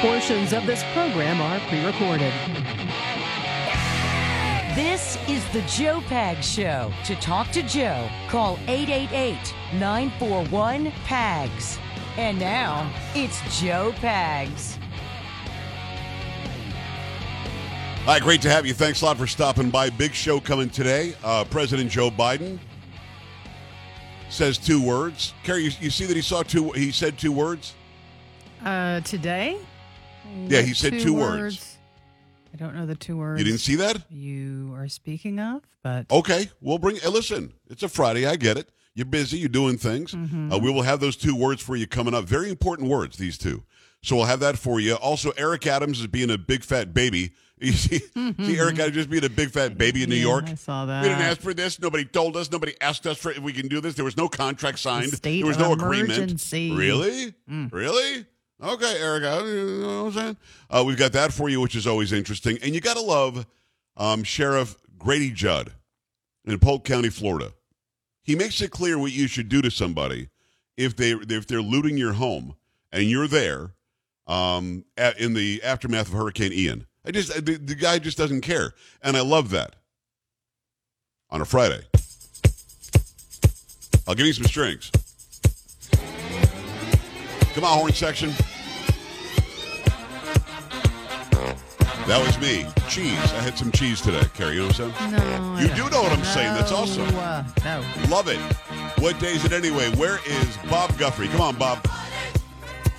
Portions 0.00 0.52
of 0.52 0.66
this 0.66 0.84
program 0.92 1.40
are 1.40 1.58
pre 1.70 1.82
recorded. 1.82 2.30
This 4.74 5.16
is 5.26 5.42
the 5.52 5.62
Joe 5.62 6.02
Pag 6.02 6.44
Show. 6.44 6.92
To 7.06 7.16
talk 7.16 7.50
to 7.52 7.62
Joe, 7.62 8.06
call 8.28 8.58
888 8.68 9.54
941 9.72 10.92
PAGS. 11.06 11.78
And 12.18 12.38
now, 12.38 12.92
it's 13.14 13.40
Joe 13.58 13.94
Pags. 13.96 14.76
Hi, 18.04 18.20
great 18.20 18.42
to 18.42 18.50
have 18.50 18.66
you. 18.66 18.74
Thanks 18.74 19.00
a 19.00 19.06
lot 19.06 19.16
for 19.16 19.26
stopping 19.26 19.70
by. 19.70 19.88
Big 19.88 20.12
show 20.12 20.40
coming 20.40 20.68
today. 20.68 21.14
Uh, 21.24 21.44
President 21.44 21.90
Joe 21.90 22.10
Biden 22.10 22.58
says 24.28 24.58
two 24.58 24.82
words. 24.82 25.32
Carrie, 25.42 25.64
you, 25.64 25.70
you 25.80 25.90
see 25.90 26.04
that 26.04 26.16
he 26.16 26.22
saw 26.22 26.42
two. 26.42 26.72
He 26.72 26.92
said 26.92 27.16
two 27.16 27.32
words. 27.32 27.72
Uh, 28.62 29.00
today? 29.00 29.58
Yeah, 30.48 30.62
he 30.62 30.74
said 30.74 31.00
two 31.00 31.14
words. 31.14 31.76
I 32.52 32.56
don't 32.56 32.74
know 32.74 32.86
the 32.86 32.94
two 32.94 33.16
words 33.18 33.38
You 33.38 33.44
didn't 33.44 33.60
see 33.60 33.74
that? 33.76 34.10
you 34.10 34.72
are 34.76 34.88
speaking 34.88 35.38
of, 35.38 35.62
but 35.82 36.10
Okay, 36.10 36.48
we'll 36.60 36.78
bring. 36.78 36.96
Hey, 36.96 37.08
listen, 37.08 37.52
it's 37.68 37.82
a 37.82 37.88
Friday. 37.88 38.26
I 38.26 38.36
get 38.36 38.56
it. 38.56 38.70
You're 38.94 39.04
busy. 39.06 39.36
You're 39.38 39.50
doing 39.50 39.76
things. 39.76 40.14
Uh, 40.14 40.58
we 40.58 40.70
will 40.70 40.82
have 40.82 41.00
those 41.00 41.16
two 41.16 41.36
words 41.36 41.60
for 41.60 41.76
you 41.76 41.86
coming 41.86 42.14
up. 42.14 42.24
Very 42.24 42.48
important 42.48 42.88
words. 42.88 43.18
These 43.18 43.36
two. 43.36 43.62
So 44.02 44.16
we'll 44.16 44.24
have 44.24 44.40
that 44.40 44.56
for 44.56 44.80
you. 44.80 44.94
Also, 44.94 45.32
Eric 45.36 45.66
Adams 45.66 46.00
is 46.00 46.06
being 46.06 46.30
a 46.30 46.38
big 46.38 46.62
fat 46.64 46.94
baby. 46.94 47.32
You 47.58 47.72
see, 47.72 48.00
see 48.00 48.58
Eric 48.58 48.78
Adams 48.78 48.96
just 48.96 49.08
being 49.08 49.24
a 49.24 49.30
big 49.30 49.50
fat 49.50 49.78
baby 49.78 50.02
in 50.02 50.10
New 50.10 50.16
Yeah, 50.16 50.24
York. 50.24 50.44
I 50.50 50.54
saw 50.56 50.84
that. 50.84 51.02
We 51.02 51.08
didn't 51.08 51.22
ask 51.22 51.40
for 51.40 51.54
this. 51.54 51.80
Nobody 51.80 52.04
told 52.04 52.36
us. 52.36 52.52
Nobody 52.52 52.74
asked 52.82 53.06
us 53.06 53.16
for 53.16 53.30
if 53.30 53.38
we 53.38 53.54
can 53.54 53.66
do 53.66 53.80
this. 53.80 53.94
There 53.94 54.04
was 54.04 54.14
no 54.18 54.28
contract 54.28 54.78
signed. 54.78 55.10
state 55.10 55.38
there 55.40 55.46
was 55.46 55.56
of 55.56 55.62
no 55.62 55.72
agreement. 55.72 56.18
emergency. 56.18 56.70
Mm. 56.72 56.76
Really? 56.76 57.34
Really? 57.72 58.26
Okay, 58.62 58.96
Eric. 59.00 59.24
Adams, 59.24 59.50
You 59.50 59.82
know 59.82 60.04
what 60.04 60.08
I'm 60.08 60.12
saying? 60.12 60.36
Uh, 60.70 60.84
we've 60.86 60.96
got 60.96 61.12
that 61.12 61.32
for 61.32 61.48
you, 61.48 61.60
which 61.60 61.76
is 61.76 61.86
always 61.86 62.12
interesting. 62.12 62.58
And 62.62 62.74
you 62.74 62.80
got 62.80 62.96
to 62.96 63.02
love 63.02 63.46
um, 63.96 64.24
Sheriff 64.24 64.76
Grady 64.98 65.30
Judd 65.30 65.72
in 66.44 66.58
Polk 66.58 66.84
County, 66.84 67.10
Florida. 67.10 67.52
He 68.22 68.34
makes 68.34 68.60
it 68.60 68.70
clear 68.70 68.98
what 68.98 69.12
you 69.12 69.28
should 69.28 69.48
do 69.48 69.60
to 69.62 69.70
somebody 69.70 70.30
if 70.76 70.96
they 70.96 71.12
if 71.12 71.46
they're 71.46 71.62
looting 71.62 71.96
your 71.96 72.14
home 72.14 72.56
and 72.92 73.04
you're 73.04 73.28
there 73.28 73.72
um, 74.26 74.84
at, 74.96 75.20
in 75.20 75.34
the 75.34 75.62
aftermath 75.62 76.08
of 76.08 76.14
Hurricane 76.14 76.52
Ian. 76.52 76.86
I 77.04 77.12
just 77.12 77.32
the, 77.44 77.56
the 77.56 77.74
guy 77.74 77.98
just 77.98 78.18
doesn't 78.18 78.40
care, 78.40 78.72
and 79.02 79.16
I 79.16 79.20
love 79.20 79.50
that. 79.50 79.76
On 81.28 81.40
a 81.40 81.44
Friday, 81.44 81.80
I'll 84.06 84.14
give 84.14 84.26
you 84.26 84.32
some 84.32 84.46
strings. 84.46 84.90
Come 87.54 87.64
on, 87.64 87.78
horn 87.78 87.92
section. 87.92 88.32
That 92.06 92.24
was 92.24 92.38
me. 92.40 92.66
Cheese. 92.88 93.18
I 93.32 93.40
had 93.40 93.58
some 93.58 93.72
cheese 93.72 94.00
today, 94.00 94.22
Carrie. 94.34 94.54
You 94.54 94.60
know 94.60 94.66
what 94.68 94.80
I'm 94.80 94.94
saying? 94.94 95.12
no. 95.12 95.54
I 95.54 95.60
You 95.62 95.68
don't. 95.68 95.90
know 95.90 96.02
what 96.02 96.12
I'm 96.12 96.24
saying. 96.24 96.54
That's 96.54 96.70
awesome. 96.70 97.08
Uh, 97.16 97.42
no. 97.64 97.82
Love 98.08 98.28
it. 98.28 98.38
What 99.00 99.18
day 99.18 99.32
is 99.32 99.44
it 99.44 99.52
anyway? 99.52 99.90
Where 99.96 100.20
is 100.24 100.56
Bob 100.70 100.96
Guthrie? 100.98 101.26
Come 101.28 101.40
on, 101.40 101.56
Bob. 101.56 101.84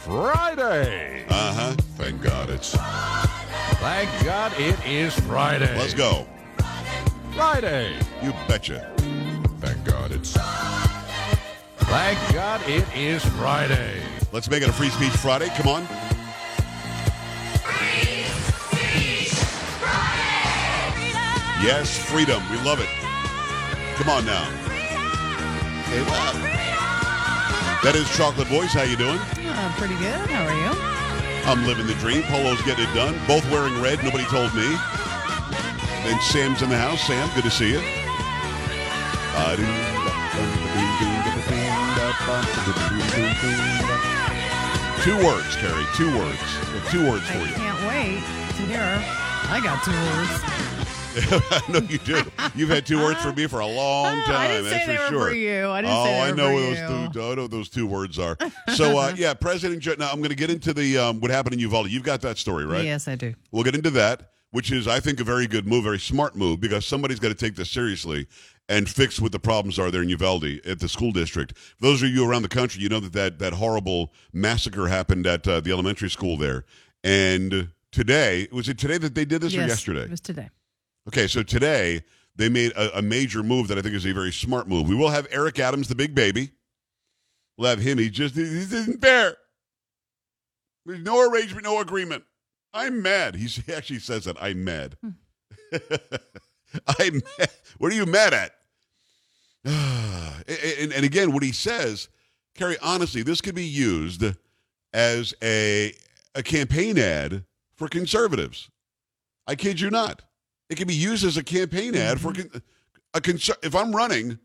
Friday. 0.03 1.25
Uh 1.29 1.53
huh. 1.53 1.71
Thank 1.95 2.21
God 2.21 2.49
it's. 2.49 2.71
Thank 3.79 4.09
God 4.25 4.51
it 4.59 4.77
is 4.85 5.17
Friday. 5.21 5.77
Let's 5.77 5.93
go. 5.93 6.27
Friday. 7.33 7.95
You 8.21 8.33
betcha. 8.47 8.93
Thank 9.59 9.83
God 9.85 10.11
it's. 10.11 10.31
Thank 11.87 12.33
God 12.33 12.61
it 12.67 12.85
is 12.95 13.23
Friday. 13.37 14.01
Let's 14.33 14.49
make 14.49 14.63
it 14.63 14.69
a 14.69 14.73
free 14.73 14.89
speech 14.89 15.11
Friday. 15.11 15.47
Come 15.55 15.67
on. 15.67 15.87
Yes, 21.61 21.97
freedom. 21.97 22.41
We 22.51 22.57
love 22.57 22.79
it. 22.79 22.89
Come 23.95 24.09
on 24.09 24.25
now. 24.25 24.43
Hey, 25.89 26.01
what? 26.03 26.33
That 27.83 27.95
is 27.95 28.07
Chocolate 28.15 28.47
Voice. 28.47 28.73
How 28.73 28.83
you 28.83 28.95
doing? 28.95 29.17
Uh, 29.17 29.73
pretty 29.77 29.95
good. 29.95 30.21
How 30.29 30.45
are 30.45 30.53
you? 30.53 30.71
I'm 31.49 31.65
living 31.65 31.87
the 31.87 31.95
dream. 31.95 32.21
Polo's 32.23 32.61
getting 32.61 32.85
it 32.85 32.93
done. 32.93 33.17
Both 33.25 33.49
wearing 33.49 33.81
red. 33.81 34.03
Nobody 34.03 34.25
told 34.25 34.53
me. 34.53 34.67
And 36.05 36.21
Sam's 36.21 36.61
in 36.61 36.69
the 36.69 36.77
house. 36.77 37.01
Sam, 37.07 37.27
good 37.33 37.43
to 37.45 37.51
see 37.51 37.71
you. 37.71 37.81
Two 45.01 45.15
words, 45.25 45.55
Carrie. 45.55 45.85
Two 45.95 46.11
words. 46.17 46.41
Two 46.91 47.07
words 47.09 47.25
for 47.29 47.37
I 47.37 47.47
you. 47.47 47.53
can't 47.55 47.81
wait 47.87 48.19
to 48.57 48.63
hear. 48.67 48.83
I 49.49 49.61
got 49.63 49.81
two 49.85 49.95
words. 49.95 50.76
I 51.51 51.61
know 51.69 51.79
you 51.79 51.97
do. 51.99 52.21
You've 52.55 52.69
had 52.69 52.85
two 52.85 52.99
words 52.99 53.19
for 53.21 53.33
me 53.33 53.47
for 53.47 53.59
a 53.59 53.67
long 53.67 54.21
time. 54.23 54.35
I 54.35 54.47
didn't 54.47 54.69
that's 54.69 54.85
say 54.85 54.91
they 54.91 54.97
for 54.97 55.03
were 55.03 55.09
sure. 55.09 55.29
for 55.29 55.35
you. 55.35 55.67
I 55.69 55.81
didn't 55.81 55.95
oh, 55.95 56.03
say 56.03 56.11
they 56.11 56.19
I 56.19 56.29
were 56.29 56.35
know 56.35 56.47
for 56.47 56.53
what 56.53 56.61
you. 56.61 56.69
those 56.69 56.77
two. 57.13 57.21
I 57.21 57.35
know 57.35 57.41
what 57.41 57.51
those 57.51 57.69
two 57.69 57.87
words 57.87 58.19
are. 58.19 58.37
So, 58.75 58.97
uh, 58.97 59.13
yeah, 59.15 59.33
President. 59.33 59.81
Joe, 59.81 59.95
now 59.97 60.11
I'm 60.11 60.17
going 60.17 60.29
to 60.29 60.35
get 60.35 60.51
into 60.51 60.73
the 60.73 60.97
um, 60.97 61.19
what 61.19 61.31
happened 61.31 61.53
in 61.53 61.59
Uvalde. 61.61 61.89
You've 61.89 62.03
got 62.03 62.21
that 62.21 62.37
story, 62.37 62.65
right? 62.65 62.83
Yes, 62.83 63.07
I 63.07 63.15
do. 63.15 63.33
We'll 63.51 63.63
get 63.63 63.75
into 63.75 63.89
that, 63.91 64.31
which 64.51 64.71
is, 64.71 64.87
I 64.87 64.99
think, 64.99 65.19
a 65.19 65.23
very 65.23 65.47
good 65.47 65.65
move, 65.65 65.85
very 65.85 65.99
smart 65.99 66.35
move, 66.35 66.59
because 66.59 66.85
somebody's 66.85 67.19
got 67.19 67.29
to 67.29 67.33
take 67.33 67.55
this 67.55 67.71
seriously 67.71 68.27
and 68.69 68.87
fix 68.87 69.19
what 69.19 69.31
the 69.31 69.39
problems 69.39 69.79
are 69.79 69.89
there 69.89 70.03
in 70.03 70.09
Uvalde 70.09 70.59
at 70.65 70.79
the 70.79 70.89
school 70.89 71.11
district. 71.11 71.57
For 71.57 71.85
those 71.85 72.03
of 72.03 72.09
you 72.09 72.29
around 72.29 72.41
the 72.41 72.49
country, 72.49 72.83
you 72.83 72.89
know 72.89 72.99
that 72.99 73.13
that, 73.13 73.39
that 73.39 73.53
horrible 73.53 74.13
massacre 74.33 74.87
happened 74.87 75.25
at 75.25 75.47
uh, 75.47 75.61
the 75.61 75.71
elementary 75.71 76.09
school 76.09 76.37
there. 76.37 76.65
And 77.03 77.69
today, 77.91 78.47
was 78.51 78.67
it 78.69 78.77
today 78.77 78.97
that 78.97 79.15
they 79.15 79.25
did 79.25 79.41
this 79.41 79.53
yes, 79.53 79.63
or 79.63 79.67
yesterday? 79.67 80.01
It 80.01 80.11
was 80.11 80.21
today. 80.21 80.49
Okay, 81.07 81.27
so 81.27 81.41
today 81.41 82.01
they 82.35 82.49
made 82.49 82.71
a, 82.73 82.99
a 82.99 83.01
major 83.01 83.41
move 83.43 83.67
that 83.69 83.77
I 83.77 83.81
think 83.81 83.95
is 83.95 84.05
a 84.05 84.13
very 84.13 84.31
smart 84.31 84.67
move. 84.67 84.89
We 84.89 84.95
will 84.95 85.09
have 85.09 85.27
Eric 85.31 85.59
Adams, 85.59 85.87
the 85.87 85.95
big 85.95 86.13
baby. 86.13 86.51
We'll 87.57 87.69
have 87.69 87.79
him. 87.79 87.97
He 87.97 88.09
just 88.09 88.35
he 88.35 88.41
isn't 88.41 89.01
fair. 89.01 89.35
There's 90.85 90.99
no 90.99 91.29
arrangement, 91.29 91.65
no 91.65 91.79
agreement. 91.79 92.23
I'm 92.73 93.01
mad. 93.01 93.35
He's, 93.35 93.55
he 93.55 93.73
actually 93.73 93.99
says 93.99 94.25
that 94.25 94.37
I'm 94.41 94.63
mad. 94.63 94.97
Hmm. 95.01 95.09
I'm 96.99 97.21
mad. 97.39 97.49
What 97.77 97.91
are 97.91 97.95
you 97.95 98.05
mad 98.05 98.33
at? 98.33 98.51
and, 99.65 100.93
and 100.93 101.05
again, 101.05 101.31
what 101.31 101.43
he 101.43 101.51
says, 101.51 102.09
Carrie, 102.55 102.77
honestly, 102.81 103.23
this 103.23 103.41
could 103.41 103.55
be 103.55 103.65
used 103.65 104.23
as 104.93 105.33
a 105.41 105.93
a 106.35 106.43
campaign 106.43 106.99
ad 106.99 107.45
for 107.75 107.87
conservatives. 107.87 108.69
I 109.47 109.55
kid 109.55 109.79
you 109.79 109.89
not. 109.89 110.23
It 110.69 110.77
can 110.77 110.87
be 110.87 110.95
used 110.95 111.25
as 111.25 111.37
a 111.37 111.43
campaign 111.43 111.95
ad 111.95 112.19
for 112.19 112.33
a 113.13 113.21
conser- 113.21 113.63
if 113.63 113.73
I'm 113.75 113.95
running, 113.95 114.39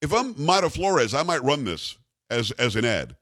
if 0.00 0.12
I'm 0.12 0.34
Mayra 0.34 0.70
Flores, 0.70 1.14
I 1.14 1.22
might 1.22 1.42
run 1.42 1.64
this 1.64 1.96
as 2.30 2.50
as 2.52 2.76
an 2.76 2.84
ad. 2.84 3.16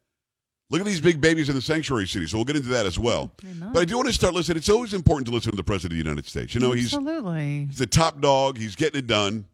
Look 0.70 0.80
at 0.80 0.86
these 0.86 1.00
big 1.00 1.20
babies 1.20 1.48
in 1.48 1.56
the 1.56 1.62
sanctuary 1.62 2.06
city. 2.06 2.28
So 2.28 2.38
we'll 2.38 2.44
get 2.44 2.54
into 2.54 2.68
that 2.68 2.86
as 2.86 2.96
well. 2.96 3.32
But 3.72 3.80
I 3.80 3.84
do 3.84 3.96
want 3.96 4.06
to 4.06 4.14
start 4.14 4.34
listening. 4.34 4.58
It's 4.58 4.68
always 4.68 4.94
important 4.94 5.26
to 5.26 5.32
listen 5.32 5.50
to 5.50 5.56
the 5.56 5.64
president 5.64 5.98
of 5.98 6.04
the 6.04 6.08
United 6.08 6.26
States. 6.28 6.54
You 6.54 6.60
know, 6.60 6.70
he's 6.70 6.94
Absolutely. 6.94 7.66
He's 7.66 7.78
the 7.78 7.86
top 7.86 8.20
dog. 8.20 8.56
He's 8.56 8.76
getting 8.76 9.00
it 9.00 9.08
done. 9.08 9.46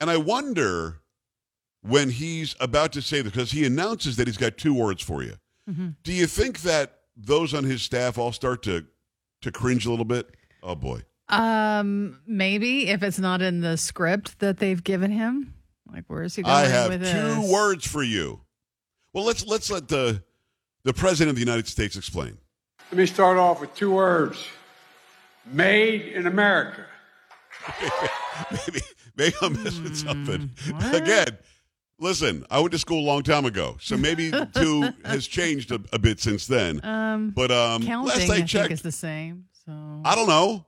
And 0.00 0.08
I 0.08 0.16
wonder 0.16 1.00
when 1.82 2.10
he's 2.10 2.54
about 2.60 2.92
to 2.92 3.02
say 3.02 3.22
this, 3.22 3.32
because 3.32 3.50
he 3.50 3.66
announces 3.66 4.14
that 4.16 4.28
he's 4.28 4.36
got 4.36 4.56
two 4.56 4.72
words 4.72 5.02
for 5.02 5.24
you. 5.24 5.34
Mm-hmm. 5.68 5.88
Do 6.04 6.12
you 6.12 6.28
think 6.28 6.60
that 6.60 7.00
those 7.16 7.52
on 7.52 7.64
his 7.64 7.82
staff 7.82 8.18
all 8.18 8.30
start 8.32 8.62
to 8.64 8.86
to 9.42 9.50
cringe 9.50 9.84
a 9.84 9.90
little 9.90 10.04
bit? 10.04 10.30
Oh 10.62 10.76
boy. 10.76 11.02
Um, 11.28 12.20
maybe 12.26 12.88
if 12.88 13.02
it's 13.02 13.18
not 13.18 13.42
in 13.42 13.60
the 13.60 13.76
script 13.76 14.38
that 14.40 14.58
they've 14.58 14.82
given 14.82 15.10
him. 15.10 15.54
Like, 15.90 16.04
where 16.06 16.22
is 16.22 16.36
he 16.36 16.42
going 16.42 16.54
I 16.54 16.64
have 16.66 16.88
with 16.90 17.00
two 17.02 17.06
this? 17.06 17.50
words 17.50 17.86
for 17.86 18.02
you. 18.02 18.40
Well, 19.12 19.24
let's 19.24 19.46
let's 19.46 19.70
let 19.70 19.88
the 19.88 20.22
the 20.84 20.92
president 20.94 21.30
of 21.30 21.36
the 21.36 21.40
United 21.42 21.66
States 21.66 21.96
explain. 21.96 22.38
Let 22.90 22.98
me 22.98 23.06
start 23.06 23.36
off 23.38 23.60
with 23.60 23.74
two 23.74 23.90
words 23.90 24.44
Made 25.50 26.02
in 26.12 26.26
America. 26.26 26.84
maybe 28.50 28.80
maybe 29.16 29.34
I'm 29.42 29.62
missing 29.62 29.94
something. 29.94 30.50
what? 30.70 30.94
Again, 30.94 31.38
listen, 31.98 32.44
I 32.50 32.60
went 32.60 32.72
to 32.72 32.78
school 32.78 33.00
a 33.00 33.06
long 33.06 33.22
time 33.22 33.44
ago, 33.46 33.76
so 33.80 33.96
maybe 33.96 34.30
two 34.54 34.90
has 35.04 35.26
changed 35.26 35.72
a, 35.72 35.80
a 35.92 35.98
bit 35.98 36.20
since 36.20 36.46
then. 36.46 36.84
Um, 36.84 37.30
But 37.30 37.50
um, 37.50 37.82
counting, 37.82 38.08
last 38.08 38.20
I 38.20 38.24
I 38.24 38.26
think, 38.36 38.48
checked, 38.48 38.72
is 38.72 38.82
the 38.82 38.92
same. 38.92 39.46
So 39.66 39.72
I 40.04 40.14
don't 40.14 40.28
know. 40.28 40.66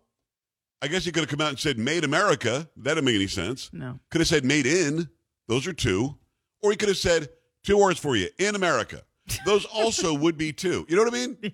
I 0.83 0.89
guess 0.89 1.05
he 1.05 1.13
could 1.13 1.21
have 1.21 1.29
come 1.31 1.41
out 1.41 1.51
and 1.51 1.59
said 1.59 1.79
"Made 1.79 2.05
America." 2.05 2.69
That 2.77 2.95
didn't 2.95 3.05
make 3.05 3.15
any 3.17 3.27
sense. 3.27 3.71
no. 3.73 3.99
Could 4.11 4.21
have 4.21 4.29
said 4.29 4.45
"Made 4.45 4.67
in." 4.67 5.09
Those 5.49 5.67
are 5.67 5.73
two. 5.73 6.17
Or 6.63 6.71
he 6.71 6.77
could 6.77 6.89
have 6.89 6.99
said 6.99 7.29
two 7.65 7.79
words 7.79 7.99
for 7.99 8.17
you 8.17 8.29
in 8.39 8.55
America. 8.55 9.03
Those 9.45 9.65
also 9.67 10.15
would 10.19 10.37
be 10.37 10.53
two. 10.53 10.87
You 10.89 10.97
know 10.97 11.03
what 11.05 11.15
I 11.15 11.17
mean? 11.17 11.37
Yeah. 11.43 11.51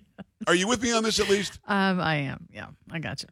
Are 0.47 0.55
you 0.55 0.67
with 0.67 0.81
me 0.83 0.91
on 0.93 1.03
this 1.03 1.19
at 1.19 1.29
least? 1.29 1.59
Um, 1.67 1.99
I 1.99 2.15
am. 2.15 2.47
Yeah, 2.51 2.67
I 2.91 2.99
got 2.99 3.23
you. 3.23 3.29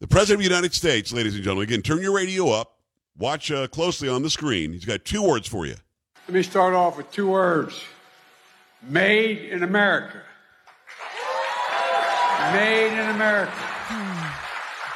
The 0.00 0.08
President 0.08 0.40
of 0.40 0.48
the 0.48 0.50
United 0.54 0.74
States, 0.74 1.12
ladies 1.12 1.34
and 1.34 1.44
gentlemen, 1.44 1.68
again, 1.68 1.82
turn 1.82 2.02
your 2.02 2.14
radio 2.14 2.48
up. 2.50 2.78
Watch 3.16 3.52
uh, 3.52 3.68
closely 3.68 4.08
on 4.08 4.22
the 4.22 4.30
screen. 4.30 4.72
He's 4.72 4.84
got 4.84 5.04
two 5.04 5.22
words 5.22 5.46
for 5.46 5.64
you. 5.64 5.76
Let 6.26 6.34
me 6.34 6.42
start 6.42 6.74
off 6.74 6.96
with 6.96 7.10
two 7.12 7.28
words 7.28 7.80
Made 8.82 9.38
in 9.50 9.62
America. 9.62 10.22
Made 12.52 12.92
in 12.92 13.08
America. 13.10 13.52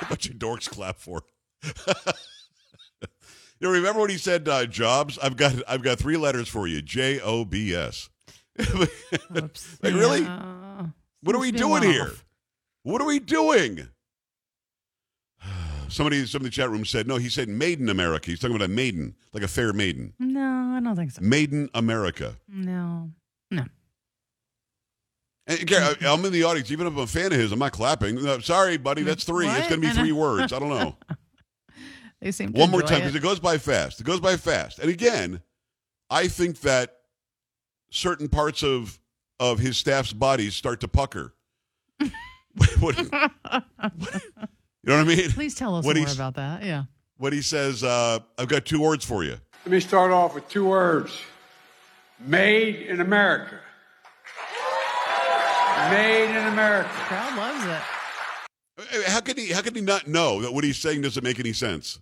A 0.06 0.08
bunch 0.10 0.28
of 0.28 0.36
dorks 0.36 0.68
clap 0.68 0.98
for. 0.98 1.22
you 3.60 3.70
remember 3.70 4.00
when 4.00 4.10
he 4.10 4.18
said 4.18 4.48
uh, 4.48 4.66
jobs? 4.66 5.18
I've 5.18 5.36
got 5.36 5.54
I've 5.68 5.82
got 5.82 5.98
three 5.98 6.16
letters 6.16 6.48
for 6.48 6.66
you. 6.66 6.80
J 6.80 7.20
O 7.20 7.44
B 7.44 7.74
S. 7.74 8.08
Like, 9.30 9.92
really? 9.94 10.22
Yeah. 10.22 10.86
What 11.22 11.34
are 11.34 11.38
we 11.38 11.48
Seems 11.48 11.60
to 11.60 11.66
be 11.66 11.68
doing 11.68 11.82
a 11.84 11.86
here? 11.92 12.12
What 12.84 13.02
are 13.02 13.06
we 13.06 13.18
doing? 13.18 13.88
Somebody, 15.88 16.24
somebody 16.26 16.36
in 16.36 16.42
the 16.44 16.50
chat 16.50 16.70
room 16.70 16.84
said, 16.84 17.06
no, 17.06 17.16
he 17.16 17.28
said 17.28 17.48
maiden 17.48 17.88
America. 17.88 18.30
He's 18.30 18.40
talking 18.40 18.56
about 18.56 18.66
a 18.66 18.72
maiden, 18.72 19.14
like 19.32 19.42
a 19.42 19.48
fair 19.48 19.72
maiden. 19.72 20.14
No, 20.18 20.72
I 20.76 20.80
don't 20.80 20.96
think 20.96 21.12
so. 21.12 21.22
Maiden 21.22 21.68
America. 21.74 22.36
No. 22.48 23.10
No. 23.50 23.64
And, 25.46 25.66
Gary, 25.66 25.96
I- 26.02 26.12
I'm 26.12 26.24
in 26.24 26.32
the 26.32 26.42
audience. 26.44 26.70
Even 26.70 26.86
if 26.86 26.92
I'm 26.94 26.98
a 27.00 27.06
fan 27.06 27.26
of 27.32 27.38
his, 27.38 27.52
I'm 27.52 27.58
not 27.58 27.72
clapping. 27.72 28.16
No, 28.16 28.38
sorry, 28.40 28.76
buddy, 28.76 29.02
that's 29.02 29.24
three. 29.24 29.46
It's 29.46 29.68
going 29.68 29.80
to 29.80 29.88
be 29.88 29.92
three 29.92 30.12
words. 30.12 30.52
I 30.52 30.58
don't 30.60 30.68
know. 30.70 30.96
They 32.20 32.32
seem 32.32 32.52
to 32.52 32.60
One 32.60 32.70
more 32.70 32.82
time 32.82 33.00
because 33.00 33.14
it 33.14 33.22
goes 33.22 33.38
by 33.38 33.58
fast. 33.58 34.00
It 34.00 34.04
goes 34.04 34.20
by 34.20 34.36
fast. 34.36 34.78
And 34.78 34.90
again, 34.90 35.42
I 36.10 36.28
think 36.28 36.60
that 36.62 36.96
certain 37.90 38.28
parts 38.28 38.62
of 38.62 38.98
of 39.38 39.58
his 39.58 39.76
staff's 39.76 40.12
bodies 40.14 40.54
start 40.56 40.80
to 40.80 40.88
pucker. 40.88 41.34
What- 42.80 42.96
you 42.98 43.10
know 44.92 44.98
what 44.98 45.12
I 45.12 45.16
mean? 45.16 45.30
Please 45.30 45.54
tell 45.54 45.74
us 45.76 45.84
When 45.84 45.98
more 45.98 46.06
about 46.10 46.34
that. 46.36 46.62
Yeah. 46.62 46.84
When 47.18 47.32
he 47.32 47.42
says, 47.42 47.82
uh, 47.84 48.20
"I've 48.38 48.48
got 48.48 48.64
two 48.64 48.80
words 48.80 49.04
for 49.04 49.24
you." 49.24 49.36
Let 49.64 49.72
me 49.72 49.80
start 49.80 50.10
off 50.12 50.34
with 50.34 50.48
two 50.48 50.64
words. 50.64 51.18
Made 52.20 52.76
in 52.86 53.00
America. 53.00 53.58
Made 55.90 56.30
in 56.30 56.46
America. 56.52 56.88
Crowd 56.90 57.36
loves 57.36 57.64
it. 57.64 59.08
How 59.08 59.20
could 59.20 59.38
he? 59.38 59.52
How 59.52 59.62
could 59.62 59.74
he 59.76 59.82
not 59.82 60.06
know 60.06 60.42
that 60.42 60.52
what 60.52 60.64
he's 60.64 60.76
saying 60.78 61.02
doesn't 61.02 61.24
make 61.24 61.38
any 61.40 61.52
sense? 61.52 61.98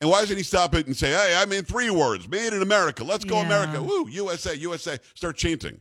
And 0.00 0.10
why 0.10 0.20
doesn't 0.20 0.36
he 0.36 0.42
stop 0.42 0.74
it 0.74 0.86
and 0.86 0.96
say, 0.96 1.10
"Hey, 1.10 1.36
I 1.36 1.46
mean 1.46 1.62
three 1.62 1.88
words, 1.90 2.28
made 2.28 2.52
in 2.52 2.60
America. 2.62 3.04
Let's 3.04 3.24
go, 3.24 3.36
Yeah. 3.36 3.46
America! 3.46 3.82
Woo, 3.82 4.06
USA, 4.08 4.54
USA!" 4.56 4.98
Start 5.14 5.36
chanting. 5.36 5.80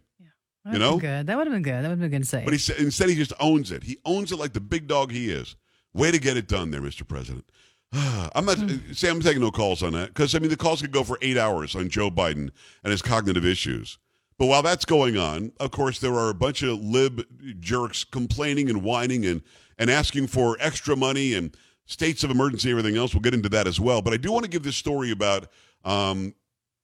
That 0.65 0.73
You 0.75 0.79
would've 0.79 0.79
know? 0.79 0.91
been 0.91 0.99
good. 0.99 1.27
That 1.27 1.37
would 1.37 1.47
have 1.47 1.53
been 1.53 1.61
good. 1.63 1.73
That 1.83 1.89
would 1.89 1.89
have 1.89 1.99
been 1.99 2.11
good 2.11 2.23
to 2.23 2.29
say. 2.29 2.43
But 2.45 2.53
he 2.53 2.59
said, 2.59 2.77
instead, 2.77 3.09
he 3.09 3.15
just 3.15 3.33
owns 3.39 3.69
it. 3.71 3.83
He 3.83 3.97
owns 4.05 4.31
it 4.31 4.37
like 4.39 4.53
the 4.53 4.61
big 4.61 4.87
dog 4.87 5.11
he 5.11 5.29
is. 5.29 5.57
Way 5.93 6.11
to 6.11 6.19
get 6.19 6.37
it 6.37 6.47
done 6.47 6.71
there, 6.71 6.81
Mr. 6.81 7.05
President. 7.05 7.43
I'm 7.91 8.45
not, 8.45 8.57
hmm. 8.57 8.93
say, 8.93 9.09
I'm 9.09 9.19
taking 9.19 9.41
no 9.41 9.51
calls 9.51 9.83
on 9.83 9.91
that 9.93 10.07
because, 10.07 10.33
I 10.35 10.39
mean, 10.39 10.49
the 10.49 10.55
calls 10.55 10.81
could 10.81 10.91
go 10.91 11.03
for 11.03 11.17
eight 11.21 11.37
hours 11.37 11.75
on 11.75 11.89
Joe 11.89 12.09
Biden 12.09 12.51
and 12.83 12.91
his 12.91 13.01
cognitive 13.01 13.45
issues. 13.45 13.97
But 14.37 14.47
while 14.47 14.61
that's 14.61 14.85
going 14.85 15.17
on, 15.17 15.51
of 15.59 15.71
course, 15.71 15.99
there 15.99 16.13
are 16.13 16.29
a 16.29 16.33
bunch 16.33 16.63
of 16.63 16.79
lib 16.79 17.25
jerks 17.59 18.03
complaining 18.03 18.69
and 18.69 18.83
whining 18.83 19.25
and, 19.25 19.41
and 19.77 19.89
asking 19.89 20.27
for 20.27 20.57
extra 20.59 20.95
money 20.95 21.33
and 21.33 21.55
states 21.85 22.23
of 22.23 22.31
emergency, 22.31 22.71
everything 22.71 22.97
else. 22.97 23.13
We'll 23.13 23.21
get 23.21 23.33
into 23.33 23.49
that 23.49 23.67
as 23.67 23.79
well. 23.79 24.01
But 24.01 24.13
I 24.13 24.17
do 24.17 24.31
want 24.31 24.45
to 24.45 24.49
give 24.49 24.63
this 24.63 24.75
story 24.75 25.11
about 25.11 25.47
um, 25.83 26.33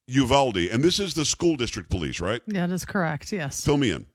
Uvalde. 0.07 0.57
And 0.57 0.83
this 0.83 0.99
is 0.99 1.13
the 1.13 1.25
school 1.25 1.55
district 1.55 1.89
police, 1.89 2.19
right? 2.19 2.41
Yeah, 2.47 2.67
that 2.67 2.73
is 2.73 2.85
correct. 2.85 3.31
Yes. 3.31 3.63
Fill 3.63 3.77
me 3.77 3.91
in. 3.91 4.05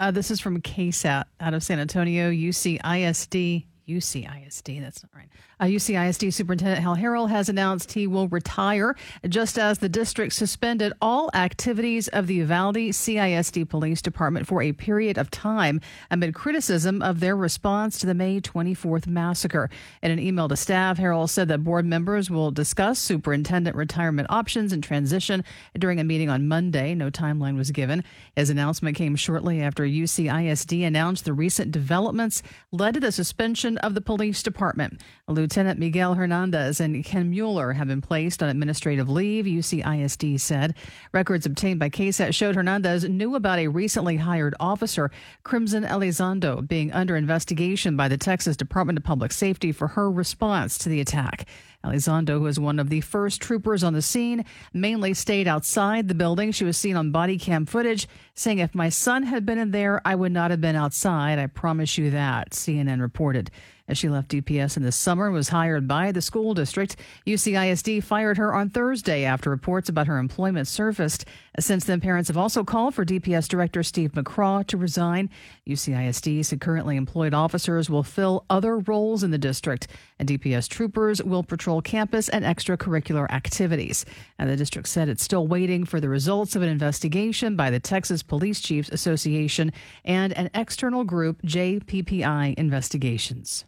Uh, 0.00 0.10
this 0.10 0.30
is 0.30 0.40
from 0.40 0.60
KSAT 0.62 1.24
out 1.40 1.54
of 1.54 1.62
San 1.62 1.80
Antonio, 1.80 2.30
UCISD. 2.30 3.66
UCISD, 3.88 4.82
that's 4.82 5.02
not 5.02 5.10
right. 5.14 5.28
Uh, 5.58 5.64
UCISD 5.64 6.32
Superintendent 6.32 6.82
Hal 6.82 6.96
Harrell 6.96 7.30
has 7.30 7.48
announced 7.48 7.92
he 7.92 8.06
will 8.06 8.28
retire 8.28 8.94
just 9.28 9.58
as 9.58 9.78
the 9.78 9.88
district 9.88 10.34
suspended 10.34 10.92
all 11.00 11.30
activities 11.34 12.06
of 12.08 12.26
the 12.26 12.34
Uvalde 12.34 12.76
CISD 12.76 13.68
Police 13.68 14.02
Department 14.02 14.46
for 14.46 14.60
a 14.60 14.72
period 14.72 15.16
of 15.16 15.30
time 15.30 15.80
amid 16.10 16.34
criticism 16.34 17.00
of 17.00 17.20
their 17.20 17.34
response 17.34 17.98
to 17.98 18.06
the 18.06 18.14
May 18.14 18.40
24th 18.40 19.06
massacre. 19.06 19.70
In 20.02 20.10
an 20.10 20.18
email 20.18 20.48
to 20.48 20.56
staff, 20.56 20.98
Harrell 20.98 21.28
said 21.28 21.48
that 21.48 21.64
board 21.64 21.86
members 21.86 22.30
will 22.30 22.50
discuss 22.50 22.98
superintendent 22.98 23.74
retirement 23.74 24.28
options 24.30 24.72
and 24.72 24.84
transition 24.84 25.42
during 25.78 25.98
a 25.98 26.04
meeting 26.04 26.28
on 26.28 26.46
Monday. 26.46 26.94
No 26.94 27.10
timeline 27.10 27.56
was 27.56 27.70
given. 27.70 28.04
His 28.36 28.50
announcement 28.50 28.96
came 28.96 29.16
shortly 29.16 29.62
after 29.62 29.84
UCISD 29.84 30.86
announced 30.86 31.24
the 31.24 31.32
recent 31.32 31.72
developments 31.72 32.42
led 32.70 32.94
to 32.94 33.00
the 33.00 33.12
suspension 33.12 33.77
of 33.78 33.94
the 33.94 34.00
police 34.00 34.42
department. 34.42 35.00
Lieutenant 35.26 35.78
Miguel 35.78 36.14
Hernandez 36.14 36.80
and 36.80 37.04
Ken 37.04 37.30
Mueller 37.30 37.74
have 37.74 37.88
been 37.88 38.00
placed 38.00 38.42
on 38.42 38.48
administrative 38.48 39.08
leave, 39.08 39.44
UCISD 39.44 40.40
said. 40.40 40.74
Records 41.12 41.46
obtained 41.46 41.78
by 41.78 41.90
KSAT 41.90 42.34
showed 42.34 42.56
Hernandez 42.56 43.08
knew 43.08 43.34
about 43.34 43.58
a 43.58 43.68
recently 43.68 44.16
hired 44.16 44.54
officer, 44.58 45.10
Crimson 45.42 45.84
Elizondo, 45.84 46.66
being 46.66 46.92
under 46.92 47.16
investigation 47.16 47.96
by 47.96 48.08
the 48.08 48.16
Texas 48.16 48.56
Department 48.56 48.98
of 48.98 49.04
Public 49.04 49.32
Safety 49.32 49.72
for 49.72 49.88
her 49.88 50.10
response 50.10 50.78
to 50.78 50.88
the 50.88 51.00
attack. 51.00 51.46
Elizondo, 51.84 52.38
who 52.38 52.40
was 52.40 52.58
one 52.58 52.80
of 52.80 52.88
the 52.88 53.00
first 53.00 53.40
troopers 53.40 53.84
on 53.84 53.92
the 53.92 54.02
scene, 54.02 54.44
mainly 54.72 55.14
stayed 55.14 55.46
outside 55.46 56.08
the 56.08 56.14
building. 56.14 56.50
She 56.50 56.64
was 56.64 56.76
seen 56.76 56.96
on 56.96 57.12
body 57.12 57.38
cam 57.38 57.66
footage 57.66 58.08
saying, 58.34 58.58
If 58.58 58.74
my 58.74 58.88
son 58.88 59.22
had 59.22 59.46
been 59.46 59.58
in 59.58 59.70
there, 59.70 60.02
I 60.04 60.14
would 60.14 60.32
not 60.32 60.50
have 60.50 60.60
been 60.60 60.76
outside. 60.76 61.38
I 61.38 61.46
promise 61.46 61.96
you 61.96 62.10
that, 62.10 62.50
CNN 62.50 63.00
reported. 63.00 63.50
As 63.88 63.96
she 63.96 64.10
left 64.10 64.30
DPS 64.30 64.76
in 64.76 64.82
the 64.82 64.92
summer 64.92 65.26
and 65.26 65.34
was 65.34 65.48
hired 65.48 65.88
by 65.88 66.12
the 66.12 66.20
school 66.20 66.52
district, 66.52 66.96
UCISD 67.26 68.04
fired 68.04 68.36
her 68.36 68.54
on 68.54 68.68
Thursday 68.68 69.24
after 69.24 69.48
reports 69.48 69.88
about 69.88 70.06
her 70.06 70.18
employment 70.18 70.68
surfaced. 70.68 71.24
Since 71.58 71.86
then, 71.86 71.98
parents 71.98 72.28
have 72.28 72.36
also 72.36 72.64
called 72.64 72.94
for 72.94 73.06
DPS 73.06 73.48
Director 73.48 73.82
Steve 73.82 74.12
McCraw 74.12 74.66
to 74.66 74.76
resign. 74.76 75.30
UCISD 75.66 76.44
said 76.44 76.60
currently 76.60 76.96
employed 76.96 77.32
officers 77.32 77.88
will 77.88 78.02
fill 78.02 78.44
other 78.50 78.78
roles 78.78 79.22
in 79.22 79.30
the 79.30 79.38
district, 79.38 79.88
and 80.18 80.28
DPS 80.28 80.68
troopers 80.68 81.22
will 81.22 81.42
patrol 81.42 81.80
campus 81.80 82.28
and 82.28 82.44
extracurricular 82.44 83.30
activities. 83.30 84.04
And 84.38 84.50
the 84.50 84.56
district 84.56 84.88
said 84.88 85.08
it's 85.08 85.24
still 85.24 85.46
waiting 85.46 85.86
for 85.86 85.98
the 85.98 86.10
results 86.10 86.54
of 86.54 86.60
an 86.60 86.68
investigation 86.68 87.56
by 87.56 87.70
the 87.70 87.80
Texas 87.80 88.22
Police 88.22 88.60
Chiefs 88.60 88.90
Association 88.90 89.72
and 90.04 90.34
an 90.34 90.50
external 90.52 91.04
group, 91.04 91.40
JPPI 91.42 92.54
Investigations. 92.58 93.64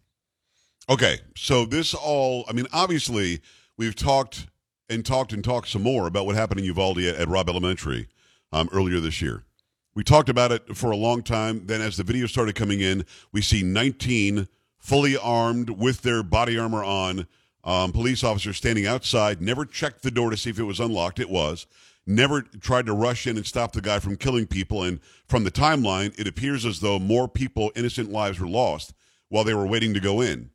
Okay, 0.88 1.21
so 1.37 1.65
this 1.65 1.94
all, 1.94 2.44
I 2.49 2.53
mean, 2.53 2.67
obviously, 2.73 3.41
we've 3.77 3.94
talked 3.94 4.47
and 4.88 5.05
talked 5.06 5.32
and 5.32 5.44
talked 5.44 5.69
some 5.69 5.82
more 5.82 6.06
about 6.06 6.27
what 6.27 6.35
happened 6.35 6.61
in 6.61 6.67
Uvalde 6.67 6.99
at, 6.99 7.17
at 7.17 7.29
Robb 7.29 7.49
Elementary 7.49 8.09
um, 8.53 8.69
earlier 8.73 8.99
this 8.99 9.23
year. 9.23 9.44
We 9.94 10.03
talked 10.03 10.29
about 10.29 10.53
it 10.53 10.77
for 10.77 10.91
a 10.91 10.96
long 10.96 11.22
time. 11.22 11.67
Then, 11.67 11.81
as 11.81 11.96
the 11.96 12.03
video 12.03 12.27
started 12.27 12.55
coming 12.55 12.81
in, 12.81 13.05
we 13.32 13.41
see 13.41 13.63
19 13.63 14.49
fully 14.79 15.17
armed 15.17 15.70
with 15.70 16.03
their 16.03 16.22
body 16.22 16.58
armor 16.58 16.82
on 16.82 17.27
um, 17.65 17.93
police 17.93 18.25
officers 18.25 18.56
standing 18.56 18.87
outside, 18.87 19.41
never 19.43 19.65
checked 19.65 20.03
the 20.03 20.10
door 20.10 20.31
to 20.31 20.37
see 20.37 20.51
if 20.51 20.58
it 20.58 20.65
was 20.65 20.81
unlocked. 20.81 21.20
It 21.20 21.31
was. 21.31 21.67
Never 22.06 22.43
tried 22.43 22.87
to 22.87 22.94
rush 22.94 23.27
in 23.27 23.37
and 23.37 23.46
stop 23.46 23.72
the 23.72 23.82
guy 23.82 23.99
from 23.99 24.17
killing 24.17 24.46
people. 24.46 24.82
And 24.82 25.01
from 25.27 25.44
the 25.44 25.51
timeline, 25.51 26.19
it 26.19 26.27
appears 26.27 26.65
as 26.65 26.81
though 26.81 26.99
more 26.99 27.29
people, 27.29 27.70
innocent 27.77 28.10
lives, 28.10 28.41
were 28.41 28.49
lost 28.49 28.94
while 29.29 29.44
they 29.44 29.55
were 29.55 29.67
waiting 29.67 29.94
to 29.94 30.01
go 30.01 30.20
in. 30.20 30.51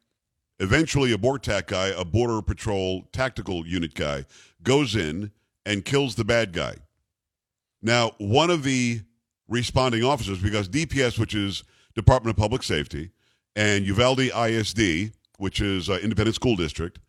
Eventually, 0.59 1.11
a 1.11 1.17
BORTAC 1.17 1.67
guy, 1.67 1.87
a 1.87 2.05
Border 2.05 2.41
Patrol 2.41 3.03
tactical 3.11 3.67
unit 3.67 3.93
guy, 3.93 4.25
goes 4.63 4.95
in 4.95 5.31
and 5.65 5.83
kills 5.83 6.15
the 6.15 6.23
bad 6.23 6.53
guy. 6.53 6.75
Now, 7.81 8.11
one 8.17 8.49
of 8.49 8.63
the 8.63 9.01
responding 9.47 10.03
officers, 10.03 10.41
because 10.41 10.69
DPS, 10.69 11.19
which 11.19 11.35
is 11.35 11.63
Department 11.93 12.35
of 12.35 12.41
Public 12.41 12.63
Safety, 12.63 13.11
and 13.55 13.85
Uvalde 13.85 14.19
ISD, 14.19 15.13
which 15.37 15.61
is 15.61 15.89
uh, 15.89 15.99
Independent 16.01 16.35
School 16.35 16.55
District, 16.55 16.99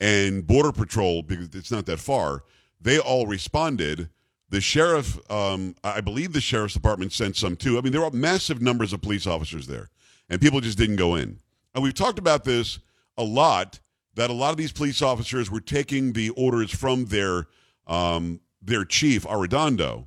and 0.00 0.46
Border 0.46 0.72
Patrol, 0.72 1.22
because 1.22 1.54
it's 1.54 1.70
not 1.70 1.86
that 1.86 1.98
far, 1.98 2.42
they 2.80 2.98
all 2.98 3.26
responded. 3.26 4.08
The 4.48 4.60
sheriff, 4.60 5.18
um, 5.30 5.74
I 5.82 6.00
believe 6.00 6.32
the 6.32 6.40
sheriff's 6.40 6.74
department 6.74 7.12
sent 7.12 7.36
some 7.36 7.56
too. 7.56 7.78
I 7.78 7.80
mean, 7.80 7.92
there 7.92 8.02
were 8.02 8.10
massive 8.10 8.60
numbers 8.60 8.92
of 8.92 9.02
police 9.02 9.26
officers 9.26 9.66
there, 9.66 9.90
and 10.28 10.40
people 10.40 10.60
just 10.60 10.78
didn't 10.78 10.96
go 10.96 11.14
in. 11.16 11.38
And 11.74 11.82
we've 11.82 11.94
talked 11.94 12.18
about 12.18 12.44
this 12.44 12.78
a 13.16 13.24
lot 13.24 13.80
that 14.14 14.30
a 14.30 14.32
lot 14.32 14.50
of 14.50 14.56
these 14.56 14.72
police 14.72 15.02
officers 15.02 15.50
were 15.50 15.60
taking 15.60 16.12
the 16.12 16.30
orders 16.30 16.70
from 16.70 17.06
their 17.06 17.46
um, 17.86 18.40
their 18.62 18.84
chief 18.84 19.24
Arredondo, 19.24 20.06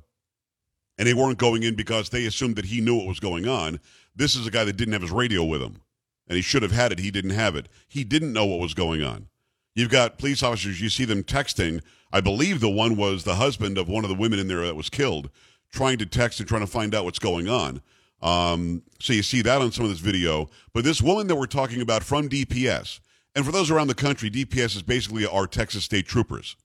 and 0.96 1.06
they 1.06 1.14
weren't 1.14 1.38
going 1.38 1.62
in 1.62 1.74
because 1.74 2.08
they 2.08 2.26
assumed 2.26 2.56
that 2.56 2.66
he 2.66 2.80
knew 2.80 2.96
what 2.96 3.06
was 3.06 3.20
going 3.20 3.46
on. 3.46 3.78
This 4.16 4.34
is 4.34 4.46
a 4.46 4.50
guy 4.50 4.64
that 4.64 4.76
didn't 4.76 4.94
have 4.94 5.02
his 5.02 5.12
radio 5.12 5.44
with 5.44 5.62
him, 5.62 5.82
and 6.26 6.36
he 6.36 6.42
should 6.42 6.62
have 6.62 6.72
had 6.72 6.90
it. 6.90 6.98
He 6.98 7.10
didn't 7.10 7.30
have 7.30 7.54
it. 7.54 7.68
He 7.86 8.02
didn't 8.02 8.32
know 8.32 8.46
what 8.46 8.58
was 8.58 8.74
going 8.74 9.02
on. 9.02 9.28
You've 9.74 9.90
got 9.90 10.18
police 10.18 10.42
officers. 10.42 10.80
You 10.80 10.88
see 10.88 11.04
them 11.04 11.22
texting. 11.22 11.82
I 12.12 12.20
believe 12.20 12.58
the 12.58 12.68
one 12.68 12.96
was 12.96 13.22
the 13.22 13.36
husband 13.36 13.78
of 13.78 13.88
one 13.88 14.04
of 14.04 14.10
the 14.10 14.16
women 14.16 14.40
in 14.40 14.48
there 14.48 14.64
that 14.64 14.74
was 14.74 14.90
killed, 14.90 15.30
trying 15.72 15.98
to 15.98 16.06
text 16.06 16.40
and 16.40 16.48
trying 16.48 16.62
to 16.62 16.66
find 16.66 16.94
out 16.94 17.04
what's 17.04 17.20
going 17.20 17.48
on. 17.48 17.80
Um, 18.20 18.82
so 19.00 19.12
you 19.12 19.22
see 19.22 19.42
that 19.42 19.60
on 19.60 19.72
some 19.72 19.84
of 19.84 19.90
this 19.90 20.00
video. 20.00 20.48
But 20.72 20.84
this 20.84 21.00
woman 21.00 21.26
that 21.28 21.36
we're 21.36 21.46
talking 21.46 21.80
about 21.80 22.02
from 22.02 22.28
DPS, 22.28 23.00
and 23.34 23.44
for 23.44 23.52
those 23.52 23.70
around 23.70 23.88
the 23.88 23.94
country, 23.94 24.30
DPS 24.30 24.76
is 24.76 24.82
basically 24.82 25.26
our 25.26 25.46
Texas 25.46 25.84
State 25.84 26.06
Troopers. 26.06 26.56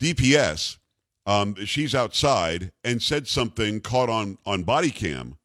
DPS, 0.00 0.78
um, 1.26 1.54
she's 1.64 1.94
outside 1.94 2.72
and 2.82 3.02
said 3.02 3.28
something 3.28 3.80
caught 3.80 4.08
on 4.08 4.38
on 4.44 4.62
body 4.64 4.90
cam 4.90 5.36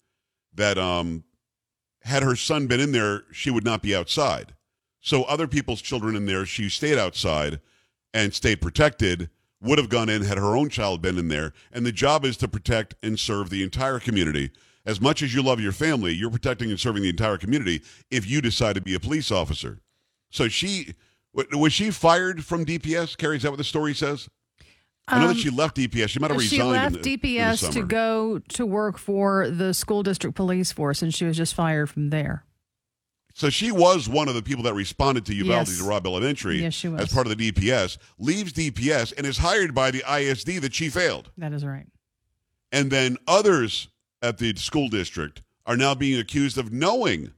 that 0.55 0.77
um, 0.77 1.23
had 2.03 2.23
her 2.23 2.35
son 2.35 2.67
been 2.67 2.79
in 2.79 2.91
there, 2.91 3.23
she 3.31 3.49
would 3.49 3.65
not 3.65 3.81
be 3.81 3.95
outside. 3.95 4.53
So 5.01 5.23
other 5.23 5.47
people's 5.47 5.81
children 5.81 6.15
in 6.15 6.25
there, 6.25 6.45
she 6.45 6.69
stayed 6.69 6.97
outside 6.97 7.59
and 8.13 8.33
stayed 8.33 8.61
protected. 8.61 9.29
Would 9.61 9.79
have 9.79 9.89
gone 9.89 10.09
in 10.09 10.21
had 10.23 10.37
her 10.37 10.55
own 10.55 10.69
child 10.69 11.01
been 11.01 11.17
in 11.17 11.27
there. 11.27 11.53
And 11.71 11.85
the 11.85 11.91
job 11.91 12.23
is 12.25 12.37
to 12.37 12.47
protect 12.47 12.95
and 13.01 13.19
serve 13.19 13.49
the 13.49 13.63
entire 13.63 13.99
community. 13.99 14.51
As 14.85 15.01
much 15.01 15.21
as 15.23 15.33
you 15.33 15.41
love 15.41 15.59
your 15.59 15.71
family, 15.71 16.13
you're 16.13 16.29
protecting 16.29 16.69
and 16.69 16.79
serving 16.79 17.03
the 17.03 17.09
entire 17.09 17.37
community 17.37 17.81
if 18.11 18.27
you 18.27 18.39
decide 18.41 18.75
to 18.75 18.81
be 18.81 18.93
a 18.93 18.99
police 18.99 19.31
officer. 19.31 19.79
So 20.29 20.47
she 20.47 20.93
was 21.33 21.73
she 21.73 21.91
fired 21.91 22.45
from 22.45 22.65
DPS? 22.65 23.17
Carrie, 23.17 23.37
is 23.37 23.43
that 23.43 23.51
what 23.51 23.57
the 23.57 23.63
story 23.63 23.93
says? 23.93 24.29
I 25.07 25.19
know 25.19 25.27
that 25.27 25.33
um, 25.33 25.37
she 25.37 25.49
left 25.49 25.77
DPS. 25.77 26.09
She 26.09 26.19
might 26.19 26.31
have 26.31 26.37
resigned. 26.39 26.49
She 26.49 26.63
left 26.63 26.95
in 26.95 27.01
the, 27.01 27.13
in 27.13 27.19
the 27.19 27.37
DPS 27.37 27.71
to 27.73 27.83
go 27.83 28.39
to 28.39 28.65
work 28.65 28.97
for 28.97 29.49
the 29.49 29.73
school 29.73 30.01
district 30.01 30.35
police 30.35 30.71
force, 30.71 31.01
and 31.01 31.13
she 31.13 31.25
was 31.25 31.37
just 31.37 31.53
fired 31.53 31.89
from 31.89 32.09
there. 32.09 32.43
So 33.35 33.49
she 33.49 33.69
was 33.69 34.07
one 34.07 34.29
of 34.29 34.33
the 34.33 34.41
people 34.41 34.63
that 34.63 34.73
responded 34.73 35.25
to 35.25 35.35
Uvalde 35.35 35.67
Yes. 35.67 35.77
to 35.79 35.83
Robb 35.83 36.07
Elementary 36.07 36.61
Yes, 36.61 36.73
she 36.73 36.87
was. 36.87 37.01
as 37.01 37.13
part 37.13 37.27
of 37.27 37.37
the 37.37 37.51
DPS, 37.51 37.97
leaves 38.17 38.53
DPS 38.53 39.13
and 39.17 39.27
is 39.27 39.37
hired 39.37 39.75
by 39.75 39.91
the 39.91 40.03
ISD 40.09 40.61
that 40.61 40.73
she 40.73 40.89
failed. 40.89 41.31
That 41.37 41.51
is 41.51 41.65
right. 41.65 41.85
And 42.71 42.89
then 42.89 43.17
others 43.27 43.89
at 44.25 44.39
the 44.39 44.55
school 44.55 44.89
district 44.89 45.41
are 45.65 45.77
now 45.77 45.95
being 45.95 46.19
accused 46.19 46.57
of 46.57 46.71
knowing 46.71 47.31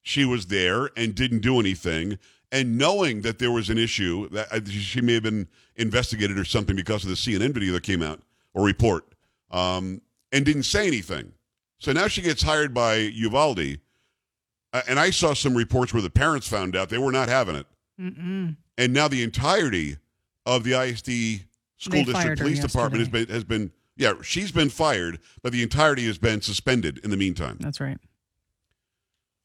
she 0.00 0.24
was 0.24 0.46
there 0.46 0.90
and 0.96 1.14
didn't 1.14 1.40
do 1.40 1.60
anything 1.60 2.18
and 2.50 2.76
knowing 2.76 3.22
that 3.22 3.38
there 3.38 3.50
was 3.50 3.70
an 3.70 3.78
issue 3.78 4.28
that 4.30 4.52
uh, 4.52 4.60
she 4.68 5.00
may 5.00 5.14
have 5.14 5.22
been 5.22 5.48
investigated 5.76 6.38
or 6.38 6.44
something 6.44 6.76
because 6.76 7.02
of 7.02 7.10
the 7.10 7.16
CNN 7.16 7.52
video 7.52 7.72
that 7.72 7.82
came 7.82 8.02
out 8.02 8.20
or 8.54 8.64
report 8.64 9.04
um, 9.50 10.00
and 10.32 10.44
didn't 10.44 10.64
say 10.64 10.86
anything. 10.86 11.32
So 11.78 11.92
now 11.92 12.06
she 12.08 12.22
gets 12.22 12.42
hired 12.42 12.72
by 12.72 12.96
Uvalde. 12.96 13.78
Uh, 14.72 14.82
and 14.88 14.98
I 14.98 15.10
saw 15.10 15.34
some 15.34 15.54
reports 15.54 15.92
where 15.92 16.02
the 16.02 16.10
parents 16.10 16.46
found 16.46 16.76
out 16.76 16.88
they 16.88 16.98
were 16.98 17.12
not 17.12 17.28
having 17.28 17.56
it. 17.56 17.66
Mm-mm. 18.00 18.56
And 18.78 18.92
now 18.92 19.08
the 19.08 19.22
entirety 19.22 19.96
of 20.46 20.64
the 20.64 20.74
ISD 20.74 21.44
school 21.76 22.04
They 22.04 22.12
district 22.12 22.40
police 22.40 22.60
department 22.60 23.00
has 23.00 23.08
been 23.08 23.28
has 23.28 23.44
been 23.44 23.72
yeah 23.96 24.14
she's 24.22 24.52
been 24.52 24.70
fired, 24.70 25.18
but 25.42 25.52
the 25.52 25.62
entirety 25.62 26.06
has 26.06 26.18
been 26.18 26.40
suspended 26.40 26.98
in 27.04 27.10
the 27.10 27.16
meantime. 27.16 27.58
That's 27.60 27.80
right. 27.80 27.98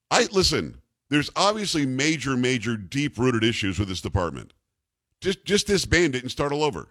I 0.10 0.28
listen. 0.32 0.82
There's 1.10 1.30
obviously 1.38 1.86
major, 1.86 2.36
major, 2.36 2.76
deep 2.76 3.18
rooted 3.18 3.44
issues 3.44 3.80
with 3.80 3.88
this 3.88 4.02
department. 4.02 4.54
Just 5.22 5.46
just 5.46 5.68
disband 5.68 6.16
it 6.16 6.22
and 6.22 6.32
start 6.32 6.52
all 6.52 6.64
over. 6.64 6.90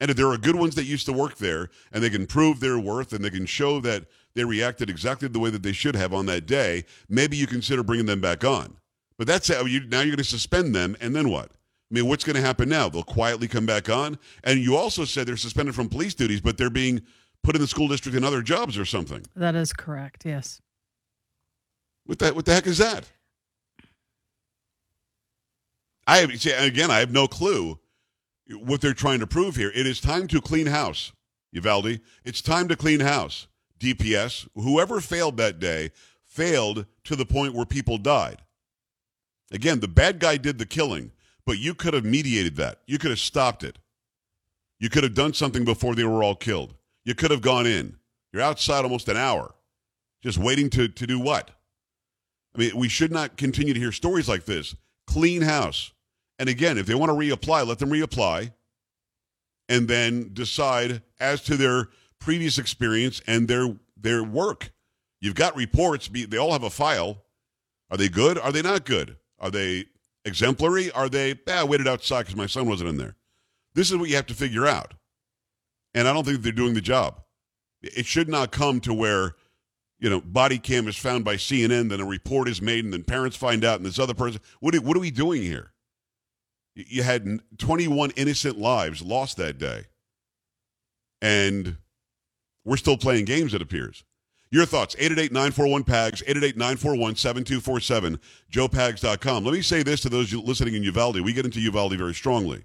And 0.00 0.10
if 0.10 0.16
there 0.16 0.28
are 0.28 0.36
good 0.36 0.56
ones 0.56 0.74
that 0.74 0.84
used 0.84 1.06
to 1.06 1.12
work 1.12 1.36
there 1.36 1.70
and 1.92 2.02
they 2.02 2.10
can 2.10 2.26
prove 2.26 2.60
their 2.60 2.78
worth 2.78 3.12
and 3.12 3.24
they 3.24 3.30
can 3.30 3.46
show 3.46 3.80
that 3.80 4.04
they 4.34 4.44
reacted 4.44 4.90
exactly 4.90 5.28
the 5.28 5.38
way 5.38 5.50
that 5.50 5.62
they 5.62 5.72
should 5.72 5.94
have 5.94 6.12
on 6.12 6.26
that 6.26 6.46
day, 6.46 6.84
maybe 7.08 7.36
you 7.36 7.46
consider 7.46 7.84
bringing 7.84 8.06
them 8.06 8.20
back 8.20 8.44
on. 8.44 8.76
But 9.16 9.28
that's 9.28 9.48
how 9.48 9.64
you 9.64 9.86
now 9.86 10.00
you're 10.00 10.16
going 10.16 10.16
to 10.18 10.24
suspend 10.24 10.74
them 10.74 10.96
and 11.00 11.14
then 11.14 11.30
what? 11.30 11.52
I 11.94 12.00
mean, 12.00 12.08
what's 12.08 12.24
going 12.24 12.34
to 12.34 12.42
happen 12.42 12.68
now? 12.68 12.88
They'll 12.88 13.04
quietly 13.04 13.46
come 13.46 13.66
back 13.66 13.88
on. 13.88 14.18
And 14.42 14.58
you 14.58 14.76
also 14.76 15.04
said 15.04 15.28
they're 15.28 15.36
suspended 15.36 15.76
from 15.76 15.88
police 15.88 16.12
duties, 16.12 16.40
but 16.40 16.58
they're 16.58 16.68
being 16.68 17.02
put 17.44 17.54
in 17.54 17.60
the 17.60 17.68
school 17.68 17.86
district 17.86 18.16
in 18.18 18.24
other 18.24 18.42
jobs 18.42 18.76
or 18.76 18.84
something. 18.84 19.24
That 19.36 19.54
is 19.54 19.72
correct. 19.72 20.26
Yes. 20.26 20.60
What 22.04 22.18
the 22.18 22.34
what 22.34 22.46
the 22.46 22.52
heck 22.52 22.66
is 22.66 22.78
that? 22.78 23.12
I 26.04 26.16
have, 26.18 26.36
see, 26.40 26.50
again, 26.50 26.90
I 26.90 26.98
have 26.98 27.12
no 27.12 27.28
clue 27.28 27.78
what 28.50 28.80
they're 28.80 28.92
trying 28.92 29.20
to 29.20 29.26
prove 29.28 29.54
here. 29.54 29.70
It 29.72 29.86
is 29.86 30.00
time 30.00 30.26
to 30.28 30.40
clean 30.40 30.66
house, 30.66 31.12
Uvalde. 31.52 32.00
It's 32.24 32.42
time 32.42 32.66
to 32.68 32.76
clean 32.76 33.00
house. 33.00 33.46
DPS, 33.78 34.48
whoever 34.56 35.00
failed 35.00 35.36
that 35.36 35.60
day, 35.60 35.92
failed 36.24 36.86
to 37.04 37.14
the 37.14 37.24
point 37.24 37.54
where 37.54 37.64
people 37.64 37.98
died. 37.98 38.42
Again, 39.52 39.78
the 39.78 39.88
bad 39.88 40.18
guy 40.18 40.36
did 40.36 40.58
the 40.58 40.66
killing, 40.66 41.12
but 41.46 41.58
you 41.58 41.74
could 41.74 41.94
have 41.94 42.04
mediated 42.04 42.56
that. 42.56 42.80
You 42.86 42.98
could 42.98 43.10
have 43.10 43.18
stopped 43.18 43.64
it. 43.64 43.78
You 44.78 44.88
could 44.88 45.04
have 45.04 45.14
done 45.14 45.34
something 45.34 45.64
before 45.64 45.94
they 45.94 46.04
were 46.04 46.22
all 46.22 46.34
killed. 46.34 46.74
You 47.04 47.14
could 47.14 47.30
have 47.30 47.42
gone 47.42 47.66
in. 47.66 47.96
You're 48.32 48.42
outside 48.42 48.84
almost 48.84 49.08
an 49.08 49.16
hour, 49.16 49.54
just 50.22 50.38
waiting 50.38 50.70
to, 50.70 50.88
to 50.88 51.06
do 51.06 51.20
what? 51.20 51.50
I 52.54 52.58
mean, 52.58 52.76
we 52.76 52.88
should 52.88 53.12
not 53.12 53.36
continue 53.36 53.74
to 53.74 53.80
hear 53.80 53.92
stories 53.92 54.28
like 54.28 54.44
this. 54.44 54.74
Clean 55.06 55.42
house. 55.42 55.92
And 56.38 56.48
again, 56.48 56.78
if 56.78 56.86
they 56.86 56.94
want 56.94 57.10
to 57.10 57.14
reapply, 57.14 57.66
let 57.66 57.78
them 57.78 57.90
reapply 57.90 58.52
and 59.68 59.88
then 59.88 60.30
decide 60.32 61.02
as 61.20 61.40
to 61.42 61.56
their 61.56 61.88
previous 62.20 62.58
experience 62.58 63.20
and 63.26 63.48
their 63.48 63.76
their 63.96 64.22
work. 64.22 64.70
You've 65.20 65.34
got 65.34 65.56
reports, 65.56 66.08
they 66.08 66.36
all 66.36 66.52
have 66.52 66.64
a 66.64 66.70
file. 66.70 67.22
Are 67.90 67.96
they 67.96 68.08
good? 68.08 68.38
Are 68.38 68.52
they 68.52 68.62
not 68.62 68.84
good? 68.84 69.16
Are 69.38 69.50
they 69.50 69.86
exemplary? 70.24 70.90
Are 70.90 71.08
they, 71.08 71.38
ah, 71.48 71.60
I 71.60 71.64
waited 71.64 71.88
outside 71.88 72.22
because 72.22 72.36
my 72.36 72.46
son 72.46 72.66
wasn't 72.68 72.90
in 72.90 72.96
there? 72.96 73.16
This 73.74 73.90
is 73.90 73.96
what 73.96 74.08
you 74.08 74.16
have 74.16 74.26
to 74.26 74.34
figure 74.34 74.66
out. 74.66 74.94
And 75.94 76.08
I 76.08 76.12
don't 76.12 76.24
think 76.24 76.42
they're 76.42 76.52
doing 76.52 76.74
the 76.74 76.80
job. 76.80 77.20
It 77.82 78.06
should 78.06 78.28
not 78.28 78.50
come 78.50 78.80
to 78.80 78.94
where 78.94 79.34
you 80.00 80.10
know, 80.10 80.20
body 80.20 80.58
cam 80.58 80.86
is 80.88 80.96
found 80.96 81.24
by 81.24 81.36
CNN, 81.36 81.88
then 81.88 82.00
a 82.00 82.04
report 82.04 82.46
is 82.48 82.60
made, 82.60 82.84
and 82.84 82.92
then 82.92 83.04
parents 83.04 83.36
find 83.36 83.64
out, 83.64 83.76
and 83.78 83.86
this 83.86 83.98
other 83.98 84.12
person. 84.12 84.40
What 84.60 84.74
are, 84.74 84.80
what 84.82 84.96
are 84.96 85.00
we 85.00 85.10
doing 85.10 85.40
here? 85.42 85.72
You- 86.74 86.84
You 86.88 87.02
had 87.04 87.40
21 87.56 88.10
innocent 88.10 88.58
lives 88.58 89.00
lost 89.02 89.36
that 89.38 89.56
day, 89.56 89.84
and 91.22 91.78
we're 92.64 92.76
still 92.76 92.98
playing 92.98 93.24
games, 93.24 93.54
it 93.54 93.62
appears. 93.62 94.04
Your 94.50 94.66
thoughts, 94.66 94.94
888-941-PAGS, 94.96 96.22
888-941-7247, 96.22 98.18
joepags.com. 98.52 99.44
Let 99.44 99.52
me 99.52 99.62
say 99.62 99.82
this 99.82 100.00
to 100.02 100.08
those 100.08 100.32
listening 100.32 100.74
in 100.74 100.84
Uvalde. 100.84 101.20
We 101.20 101.32
get 101.32 101.44
into 101.44 101.60
Uvalde 101.60 101.98
very 101.98 102.14
strongly. 102.14 102.64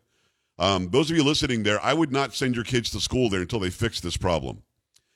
Um, 0.59 0.89
those 0.91 1.09
of 1.09 1.17
you 1.17 1.23
listening 1.23 1.63
there, 1.63 1.83
I 1.83 1.93
would 1.93 2.11
not 2.11 2.35
send 2.35 2.53
your 2.55 2.65
kids 2.65 2.91
to 2.91 2.99
school 2.99 3.29
there 3.29 3.41
until 3.41 3.59
they 3.59 3.69
fix 3.69 4.01
this 4.01 4.17
problem, 4.17 4.61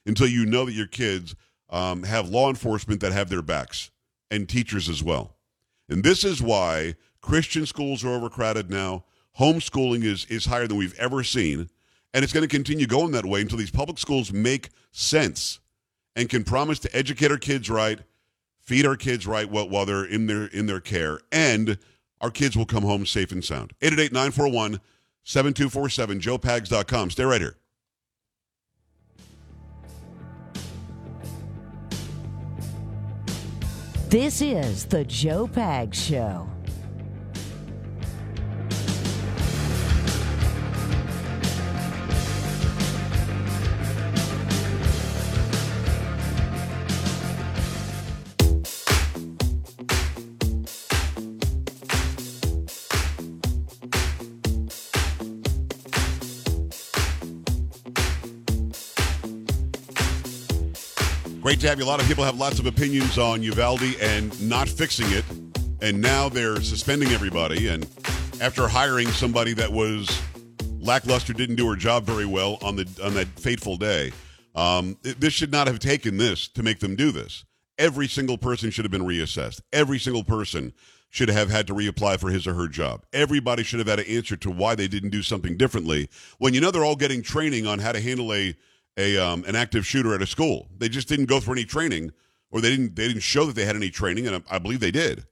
until 0.05 0.27
you 0.27 0.45
know 0.45 0.65
that 0.65 0.71
your 0.71 0.87
kids 0.87 1.35
um, 1.69 2.03
have 2.03 2.29
law 2.29 2.49
enforcement 2.49 3.01
that 3.01 3.11
have 3.11 3.29
their 3.29 3.41
backs 3.41 3.91
and 4.31 4.47
teachers 4.47 4.89
as 4.89 5.03
well. 5.03 5.35
And 5.89 6.03
this 6.03 6.23
is 6.23 6.41
why 6.41 6.95
Christian 7.21 7.65
schools 7.65 8.03
are 8.03 8.09
overcrowded 8.09 8.69
now. 8.69 9.03
Homeschooling 9.39 10.03
is, 10.03 10.25
is 10.25 10.45
higher 10.45 10.67
than 10.67 10.77
we've 10.77 10.97
ever 10.97 11.23
seen. 11.23 11.69
And 12.13 12.23
it's 12.23 12.33
going 12.33 12.47
to 12.47 12.55
continue 12.55 12.85
going 12.85 13.11
that 13.11 13.25
way 13.25 13.41
until 13.41 13.57
these 13.57 13.71
public 13.71 13.97
schools 13.97 14.31
make 14.31 14.69
sense 14.91 15.59
and 16.15 16.29
can 16.29 16.43
promise 16.43 16.79
to 16.79 16.95
educate 16.95 17.31
our 17.31 17.37
kids 17.37 17.69
right, 17.69 17.99
feed 18.59 18.85
our 18.85 18.95
kids 18.95 19.25
right 19.27 19.49
while, 19.49 19.85
they're 19.85 20.05
in 20.05 20.27
their, 20.27 20.45
in 20.47 20.65
their 20.65 20.79
care, 20.79 21.19
and 21.31 21.77
our 22.21 22.31
kids 22.31 22.55
will 22.55 22.65
come 22.65 22.83
home 22.83 23.05
safe 23.05 23.31
and 23.31 23.43
sound. 23.43 23.73
888 23.81 24.11
941 24.11 24.79
7247, 25.23 26.19
joepags.com. 26.19 27.11
Stay 27.11 27.23
right 27.23 27.41
here. 27.41 27.57
This 34.09 34.43
is 34.43 34.85
the 34.85 35.03
Joe 35.05 35.47
Pag 35.47 35.95
Show. 35.95 36.52
To 61.63 61.69
have 61.69 61.79
you. 61.79 61.85
A 61.85 61.87
lot 61.87 62.01
of 62.01 62.07
people 62.07 62.25
have 62.25 62.37
lots 62.37 62.59
of 62.59 62.65
opinions 62.65 63.17
on 63.17 63.41
Uvalde 63.41 63.95
and 64.01 64.49
not 64.49 64.67
fixing 64.67 65.09
it. 65.11 65.23
And 65.81 66.01
now 66.01 66.27
they're 66.27 66.61
suspending 66.61 67.09
everybody. 67.09 67.69
And 67.69 67.87
after 68.41 68.67
hiring 68.67 69.07
somebody 69.07 69.53
that 69.53 69.71
was 69.71 70.21
lackluster, 70.79 71.31
didn't 71.31 71.55
do 71.55 71.69
her 71.69 71.77
job 71.77 72.03
very 72.03 72.25
well 72.25 72.57
on 72.61 72.75
the 72.75 72.85
on 73.01 73.13
that 73.13 73.27
fateful 73.39 73.77
day, 73.77 74.11
um, 74.55 74.97
th- 75.03 75.15
this 75.19 75.31
should 75.31 75.53
not 75.53 75.67
have 75.67 75.79
taken 75.79 76.17
this 76.17 76.49
to 76.49 76.63
make 76.63 76.79
them 76.79 76.97
do 76.97 77.13
this. 77.13 77.45
Every 77.77 78.09
single 78.09 78.37
person 78.37 78.69
should 78.69 78.83
have 78.83 78.91
been 78.91 79.01
reassessed. 79.01 79.61
Every 79.71 79.99
single 79.99 80.25
person 80.25 80.73
should 81.09 81.29
have 81.29 81.49
had 81.49 81.67
to 81.67 81.73
reapply 81.73 82.19
for 82.19 82.29
his 82.29 82.45
or 82.45 82.55
her 82.55 82.67
job. 82.67 83.05
Everybody 83.13 83.63
should 83.63 83.79
have 83.79 83.87
had 83.87 83.99
an 83.99 84.07
answer 84.07 84.35
to 84.35 84.51
why 84.51 84.75
they 84.75 84.89
didn't 84.89 85.11
do 85.11 85.23
something 85.23 85.55
differently. 85.55 86.09
When 86.39 86.53
you 86.53 86.59
know 86.59 86.71
they're 86.71 86.83
all 86.83 86.97
getting 86.97 87.21
training 87.21 87.67
on 87.67 87.79
how 87.79 87.93
to 87.93 88.01
handle 88.01 88.33
a 88.33 88.53
a 88.97 89.17
um, 89.17 89.43
an 89.45 89.55
active 89.55 89.85
shooter 89.85 90.13
at 90.13 90.21
a 90.21 90.27
school. 90.27 90.67
They 90.77 90.89
just 90.89 91.07
didn't 91.07 91.25
go 91.25 91.39
through 91.39 91.53
any 91.53 91.65
training, 91.65 92.11
or 92.51 92.61
they 92.61 92.69
didn't 92.69 92.95
they 92.95 93.07
didn't 93.07 93.23
show 93.23 93.45
that 93.45 93.55
they 93.55 93.65
had 93.65 93.75
any 93.75 93.89
training, 93.89 94.27
and 94.27 94.35
I, 94.35 94.55
I 94.55 94.59
believe 94.59 94.79
they 94.79 94.91
did. 94.91 95.25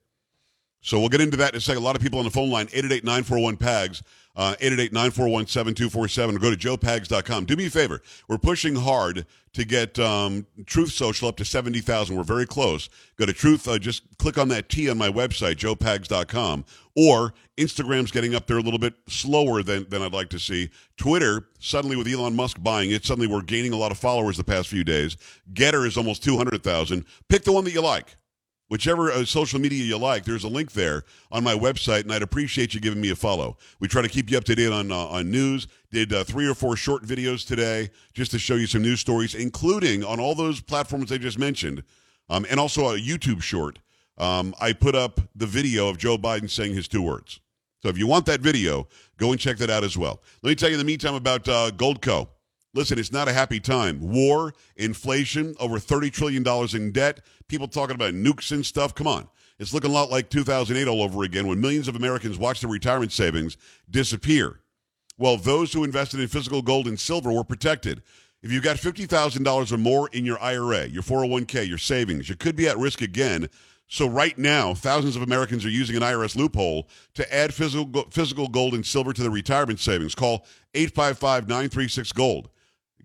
So 0.81 1.00
we'll 1.00 1.09
get 1.09 1.21
into 1.21 1.38
that 1.38 1.53
in 1.53 1.57
a 1.57 1.61
second. 1.61 1.81
A 1.81 1.85
lot 1.85 1.95
of 1.95 2.01
people 2.01 2.19
on 2.19 2.25
the 2.25 2.31
phone 2.31 2.50
line, 2.50 2.67
888-941-PAGS, 2.67 4.03
uh, 4.35 4.55
888-941-7247, 4.59 6.35
or 6.35 6.39
go 6.39 6.55
to 6.55 6.57
joepags.com. 6.57 7.45
Do 7.45 7.55
me 7.55 7.67
a 7.67 7.69
favor. 7.69 8.01
We're 8.27 8.38
pushing 8.38 8.75
hard 8.75 9.25
to 9.53 9.65
get 9.65 10.00
um, 10.00 10.45
Truth 10.65 10.91
Social 10.93 11.27
up 11.27 11.35
to 11.38 11.45
70,000. 11.45 12.15
We're 12.15 12.23
very 12.23 12.45
close. 12.45 12.89
Go 13.17 13.25
to 13.25 13.33
Truth, 13.33 13.67
uh, 13.67 13.77
just 13.77 14.03
click 14.17 14.38
on 14.38 14.47
that 14.47 14.69
T 14.69 14.89
on 14.89 14.97
my 14.97 15.09
website, 15.09 15.55
joepags.com. 15.55 16.65
Or 16.95 17.33
Instagram's 17.57 18.11
getting 18.11 18.33
up 18.33 18.47
there 18.47 18.57
a 18.57 18.61
little 18.61 18.79
bit 18.79 18.93
slower 19.07 19.61
than, 19.63 19.88
than 19.89 20.01
I'd 20.01 20.13
like 20.13 20.29
to 20.29 20.39
see. 20.39 20.69
Twitter, 20.97 21.47
suddenly 21.59 21.95
with 21.95 22.07
Elon 22.07 22.35
Musk 22.35 22.57
buying 22.63 22.91
it, 22.91 23.05
suddenly 23.05 23.27
we're 23.27 23.41
gaining 23.41 23.73
a 23.73 23.77
lot 23.77 23.91
of 23.91 23.97
followers 23.97 24.38
the 24.38 24.43
past 24.43 24.69
few 24.69 24.83
days. 24.83 25.17
Gettr 25.53 25.85
is 25.85 25.97
almost 25.97 26.23
200,000. 26.23 27.05
Pick 27.27 27.43
the 27.43 27.51
one 27.51 27.65
that 27.65 27.73
you 27.73 27.81
like 27.81 28.15
whichever 28.71 29.11
uh, 29.11 29.25
social 29.25 29.59
media 29.59 29.83
you 29.83 29.97
like, 29.97 30.23
there's 30.23 30.45
a 30.45 30.47
link 30.47 30.71
there 30.71 31.03
on 31.29 31.43
my 31.43 31.53
website, 31.53 32.03
and 32.03 32.13
I'd 32.13 32.21
appreciate 32.21 32.73
you 32.73 32.79
giving 32.79 33.01
me 33.01 33.09
a 33.09 33.17
follow. 33.17 33.57
We 33.81 33.89
try 33.89 34.01
to 34.01 34.07
keep 34.07 34.31
you 34.31 34.37
up 34.37 34.45
to 34.45 34.55
date 34.55 34.71
on 34.71 34.93
uh, 34.93 34.95
on 34.95 35.29
news. 35.29 35.67
Did 35.91 36.13
uh, 36.13 36.23
three 36.23 36.47
or 36.47 36.55
four 36.55 36.77
short 36.77 37.03
videos 37.03 37.45
today 37.45 37.89
just 38.13 38.31
to 38.31 38.39
show 38.39 38.55
you 38.55 38.67
some 38.67 38.81
news 38.81 39.01
stories, 39.01 39.35
including 39.35 40.05
on 40.05 40.21
all 40.21 40.35
those 40.35 40.61
platforms 40.61 41.11
I 41.11 41.17
just 41.17 41.37
mentioned, 41.37 41.83
um, 42.29 42.45
and 42.49 42.61
also 42.61 42.95
a 42.95 42.97
YouTube 42.97 43.41
short. 43.41 43.79
Um, 44.17 44.55
I 44.61 44.71
put 44.71 44.95
up 44.95 45.19
the 45.35 45.47
video 45.47 45.89
of 45.89 45.97
Joe 45.97 46.17
Biden 46.17 46.49
saying 46.49 46.73
his 46.73 46.87
two 46.87 47.01
words. 47.01 47.41
So 47.81 47.89
if 47.89 47.97
you 47.97 48.07
want 48.07 48.25
that 48.27 48.39
video, 48.39 48.87
go 49.17 49.31
and 49.31 49.39
check 49.39 49.57
that 49.57 49.69
out 49.69 49.83
as 49.83 49.97
well. 49.97 50.21
Let 50.43 50.49
me 50.49 50.55
tell 50.55 50.69
you 50.69 50.75
in 50.75 50.79
the 50.79 50.85
meantime 50.85 51.15
about 51.15 51.45
uh, 51.49 51.71
Goldco. 51.71 52.29
Listen, 52.73 52.97
it's 52.97 53.11
not 53.11 53.27
a 53.27 53.33
happy 53.33 53.59
time. 53.59 53.99
War, 53.99 54.53
inflation, 54.77 55.55
over 55.59 55.77
$30 55.77 56.11
trillion 56.11 56.45
in 56.73 56.91
debt, 56.91 57.19
people 57.47 57.67
talking 57.67 57.95
about 57.95 58.13
nukes 58.13 58.51
and 58.51 58.65
stuff. 58.65 58.95
Come 58.95 59.07
on. 59.07 59.27
It's 59.59 59.73
looking 59.73 59.91
a 59.91 59.93
lot 59.93 60.09
like 60.09 60.29
2008 60.29 60.87
all 60.87 61.03
over 61.03 61.23
again 61.23 61.47
when 61.47 61.59
millions 61.61 61.87
of 61.87 61.95
Americans 61.95 62.37
watch 62.37 62.61
their 62.61 62.69
retirement 62.69 63.11
savings 63.11 63.57
disappear. 63.89 64.61
Well, 65.17 65.37
those 65.37 65.73
who 65.73 65.83
invested 65.83 66.19
in 66.19 66.27
physical 66.29 66.61
gold 66.61 66.87
and 66.87 66.99
silver 66.99 67.31
were 67.31 67.43
protected. 67.43 68.01
If 68.41 68.51
you've 68.51 68.63
got 68.63 68.77
$50,000 68.77 69.71
or 69.71 69.77
more 69.77 70.09
in 70.13 70.25
your 70.25 70.41
IRA, 70.41 70.87
your 70.87 71.03
401k, 71.03 71.67
your 71.67 71.77
savings, 71.77 72.27
you 72.27 72.35
could 72.35 72.55
be 72.55 72.67
at 72.67 72.77
risk 72.77 73.01
again. 73.01 73.49
So 73.87 74.07
right 74.07 74.35
now, 74.37 74.73
thousands 74.73 75.15
of 75.15 75.21
Americans 75.21 75.65
are 75.65 75.69
using 75.69 75.97
an 75.97 76.01
IRS 76.01 76.35
loophole 76.35 76.87
to 77.13 77.35
add 77.35 77.53
physical 77.53 78.07
physical 78.09 78.47
gold 78.47 78.73
and 78.73 78.85
silver 78.85 79.11
to 79.11 79.21
their 79.21 79.29
retirement 79.29 79.79
savings. 79.79 80.15
Call 80.15 80.45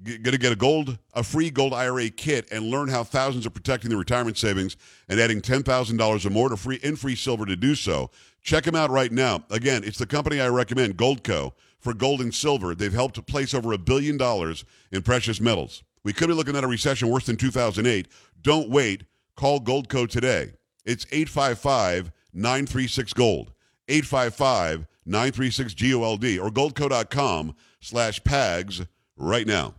855-936-GOLD. 0.03 0.23
Going 0.23 0.33
to 0.33 0.39
get 0.39 0.53
a 0.53 0.57
gold, 0.57 0.99
a 1.15 1.23
free 1.23 1.51
gold 1.51 1.73
IRA 1.73 2.09
kit, 2.11 2.49
and 2.51 2.67
learn 2.67 2.89
how 2.89 3.05
thousands 3.05 3.47
are 3.47 3.51
protecting 3.51 3.89
their 3.89 3.99
retirement 3.99 4.39
savings 4.39 4.77
and 5.09 5.21
adding 5.21 5.41
ten 5.41 5.63
thousand 5.63 5.97
dollars 5.97 6.27
or 6.27 6.31
more 6.31 6.49
to 6.49 6.57
free 6.57 6.81
in 6.83 6.97
free 6.97 7.17
silver 7.17 7.47
to 7.47 7.57
do 7.57 7.75
so. 7.75 8.11
Check 8.43 8.65
them 8.65 8.75
out 8.75 8.91
right 8.91 9.11
now. 9.11 9.45
Again, 9.51 9.83
it's 9.85 9.99
the 9.99 10.07
company 10.07 10.41
I 10.41 10.49
recommend, 10.49 10.97
Goldco, 10.97 11.53
for 11.81 11.95
gold 11.95 12.21
and 12.21 12.33
silver. 12.35 12.75
They've 12.75 12.93
helped 12.93 13.17
to 13.17 13.23
place 13.23 13.55
over 13.55 13.73
a 13.73 13.79
billion 13.79 14.17
dollars 14.17 14.65
in 14.93 15.03
precious 15.03 15.41
metals. 15.41 15.83
We 16.05 16.13
could 16.13 16.29
be 16.29 16.35
looking 16.35 16.57
at 16.57 16.63
a 16.63 16.69
recession 16.69 17.09
worse 17.09 17.27
than 17.27 17.37
2008. 17.37 18.07
Don't 18.43 18.71
wait. 18.71 19.05
Call 19.35 19.61
Goldco 19.61 20.09
today. 20.09 20.53
It's 20.85 21.05
855 21.11 22.13
936 22.33 23.13
Gold. 23.13 23.53
855 23.89 24.87
936 25.05 25.75
GOLD 25.75 26.25
or 26.39 26.51
goldco.com 26.51 27.55
slash 27.81 28.23
PAGS 28.25 28.87
right 29.17 29.47
now. 29.47 29.75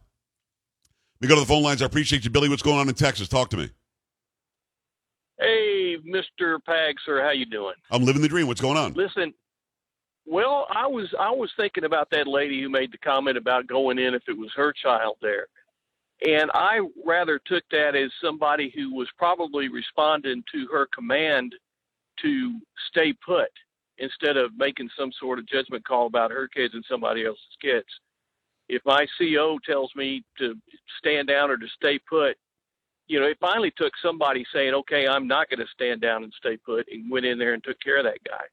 We 1.20 1.28
go 1.28 1.36
to 1.36 1.42
the 1.42 1.48
phone 1.48 1.64
lines. 1.64 1.82
I 1.82 1.86
appreciate 1.86 2.24
you, 2.24 2.30
Billy. 2.30 2.50
What's 2.50 2.62
going 2.62 2.78
on 2.78 2.90
in 2.90 2.96
Texas? 2.96 3.28
Talk 3.28 3.50
to 3.50 3.58
me. 3.58 3.70
Hey, 5.40 5.98
Mr. 5.98 6.64
Pag, 6.66 6.96
sir, 7.06 7.22
how 7.24 7.32
you 7.32 7.46
doing? 7.46 7.76
I'm 7.92 8.04
living 8.04 8.22
the 8.22 8.28
dream. 8.28 8.48
What's 8.48 8.62
going 8.62 8.78
on? 8.78 8.94
Listen, 8.94 9.34
well, 10.26 10.68
I 10.70 10.88
was 10.88 11.14
I 11.20 11.32
was 11.32 11.52
thinking 11.58 11.86
about 11.86 12.10
that 12.12 12.28
lady 12.28 12.62
who 12.62 12.70
made 12.70 12.92
the 12.92 12.98
comment 12.98 13.38
about 13.38 13.68
going 13.68 14.00
in 14.00 14.14
if 14.14 14.24
it 14.28 14.38
was 14.38 14.52
her 14.56 14.74
child 14.74 15.18
there. 15.22 15.48
And 16.28 16.50
I 16.54 16.80
rather 17.06 17.40
took 17.46 17.64
that 17.72 17.96
as 17.96 18.12
somebody 18.22 18.74
who 18.76 18.94
was 18.96 19.08
probably 19.18 19.70
responding 19.70 20.44
to 20.52 20.68
her 20.72 20.88
command 20.94 21.54
to 22.24 22.60
stay 22.90 23.14
put 23.26 23.50
instead 24.00 24.36
of 24.36 24.52
making 24.58 24.90
some 24.98 25.12
sort 25.20 25.38
of 25.38 25.48
judgment 25.48 25.86
call 25.86 26.08
about 26.08 26.32
her 26.32 26.48
kids 26.48 26.74
and 26.74 26.84
somebody 26.90 27.26
else's 27.26 27.58
kids. 27.62 27.86
If 28.70 28.82
my 28.86 29.06
CO 29.18 29.60
tells 29.66 29.92
me 29.96 30.24
to 30.40 30.56
stand 31.00 31.28
down 31.28 31.50
or 31.50 31.58
to 31.58 31.68
stay 31.76 32.00
put, 32.00 32.36
you 33.08 33.20
know, 33.20 33.26
it 33.28 33.38
finally 33.40 33.72
took 33.78 33.94
somebody 34.02 34.46
saying, 34.54 34.74
okay, 34.74 35.08
I'm 35.08 35.28
not 35.28 35.50
going 35.50 35.60
to 35.60 35.68
stand 35.74 36.02
down 36.02 36.24
and 36.24 36.34
stay 36.38 36.58
put 36.58 36.88
and 36.92 37.10
went 37.10 37.26
in 37.26 37.38
there 37.40 37.54
and 37.54 37.64
took 37.64 37.80
care 37.80 37.98
of 37.98 38.04
that 38.04 38.20
guy. 38.28 38.44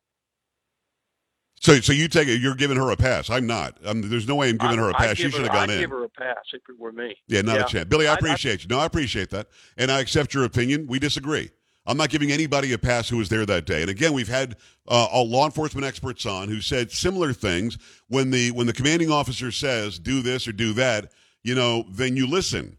So, 1.60 1.80
so 1.80 1.92
you 1.92 2.08
take 2.08 2.28
it. 2.28 2.40
You're 2.40 2.54
giving 2.54 2.76
her 2.76 2.90
a 2.90 2.96
pass. 2.96 3.30
I'm 3.30 3.46
not. 3.46 3.78
I'm, 3.84 4.08
there's 4.10 4.28
no 4.28 4.34
way 4.34 4.50
I'm 4.50 4.58
giving 4.58 4.76
her 4.78 4.90
a 4.90 4.94
I- 4.94 5.06
pass. 5.06 5.16
She 5.16 5.30
should 5.30 5.42
have 5.42 5.50
gone 5.52 5.70
I'd 5.70 5.74
in. 5.76 5.80
give 5.80 5.90
her 5.90 6.04
a 6.04 6.08
pass 6.10 6.36
if 6.52 6.60
it 6.68 6.78
were 6.78 6.92
me. 6.92 7.16
Yeah, 7.26 7.40
not 7.40 7.56
Yeah. 7.56 7.62
a 7.62 7.66
chance. 7.66 7.84
Billy, 7.88 8.06
I 8.06 8.10
I- 8.10 8.14
I- 8.14 8.18
appreciate 8.18 8.62
you. 8.62 8.68
No, 8.68 8.78
I 8.78 8.86
appreciate 8.86 9.30
that. 9.30 9.48
And 9.76 9.90
I 9.90 10.00
accept 10.00 10.34
your 10.34 10.44
opinion. 10.44 10.86
We 10.86 10.98
disagree. 10.98 11.50
I'm 11.86 11.98
not 11.98 12.08
giving 12.08 12.32
anybody 12.32 12.72
a 12.72 12.78
pass 12.78 13.08
who 13.08 13.18
was 13.18 13.28
there 13.28 13.44
that 13.44 13.66
day. 13.66 13.82
And 13.82 13.90
again, 13.90 14.14
we've 14.14 14.28
had 14.28 14.56
uh, 14.88 15.06
all 15.12 15.28
law 15.28 15.44
enforcement 15.44 15.86
experts 15.86 16.24
on 16.24 16.48
who 16.48 16.60
said 16.60 16.90
similar 16.90 17.32
things. 17.32 17.76
When 18.08 18.30
the 18.30 18.52
when 18.52 18.66
the 18.66 18.72
commanding 18.72 19.10
officer 19.10 19.50
says 19.50 19.98
do 19.98 20.22
this 20.22 20.48
or 20.48 20.52
do 20.52 20.72
that, 20.74 21.12
you 21.42 21.54
know, 21.54 21.84
then 21.90 22.16
you 22.16 22.26
listen. 22.26 22.78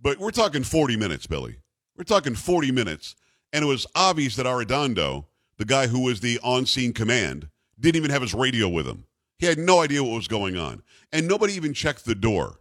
But 0.00 0.18
we're 0.18 0.30
talking 0.30 0.64
40 0.64 0.96
minutes, 0.96 1.26
Billy. 1.26 1.56
We're 1.96 2.04
talking 2.04 2.34
40 2.34 2.70
minutes, 2.70 3.16
and 3.52 3.64
it 3.64 3.68
was 3.68 3.86
obvious 3.94 4.36
that 4.36 4.46
Arredondo, 4.46 5.26
the 5.56 5.64
guy 5.64 5.88
who 5.88 6.04
was 6.04 6.20
the 6.20 6.38
on-scene 6.42 6.92
command, 6.92 7.48
didn't 7.78 7.96
even 7.96 8.10
have 8.12 8.22
his 8.22 8.34
radio 8.34 8.68
with 8.68 8.86
him. 8.86 9.04
He 9.38 9.46
had 9.46 9.58
no 9.58 9.80
idea 9.80 10.02
what 10.02 10.14
was 10.14 10.28
going 10.28 10.56
on, 10.56 10.82
and 11.12 11.26
nobody 11.26 11.54
even 11.54 11.74
checked 11.74 12.04
the 12.04 12.14
door. 12.14 12.60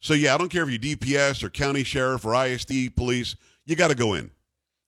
So 0.00 0.14
yeah, 0.14 0.34
I 0.34 0.38
don't 0.38 0.50
care 0.50 0.62
if 0.62 0.70
you're 0.70 0.96
DPS 0.96 1.42
or 1.42 1.50
county 1.50 1.82
sheriff 1.82 2.24
or 2.24 2.34
ISD 2.34 2.94
police, 2.94 3.36
you 3.64 3.74
got 3.74 3.88
to 3.88 3.94
go 3.94 4.14
in. 4.14 4.30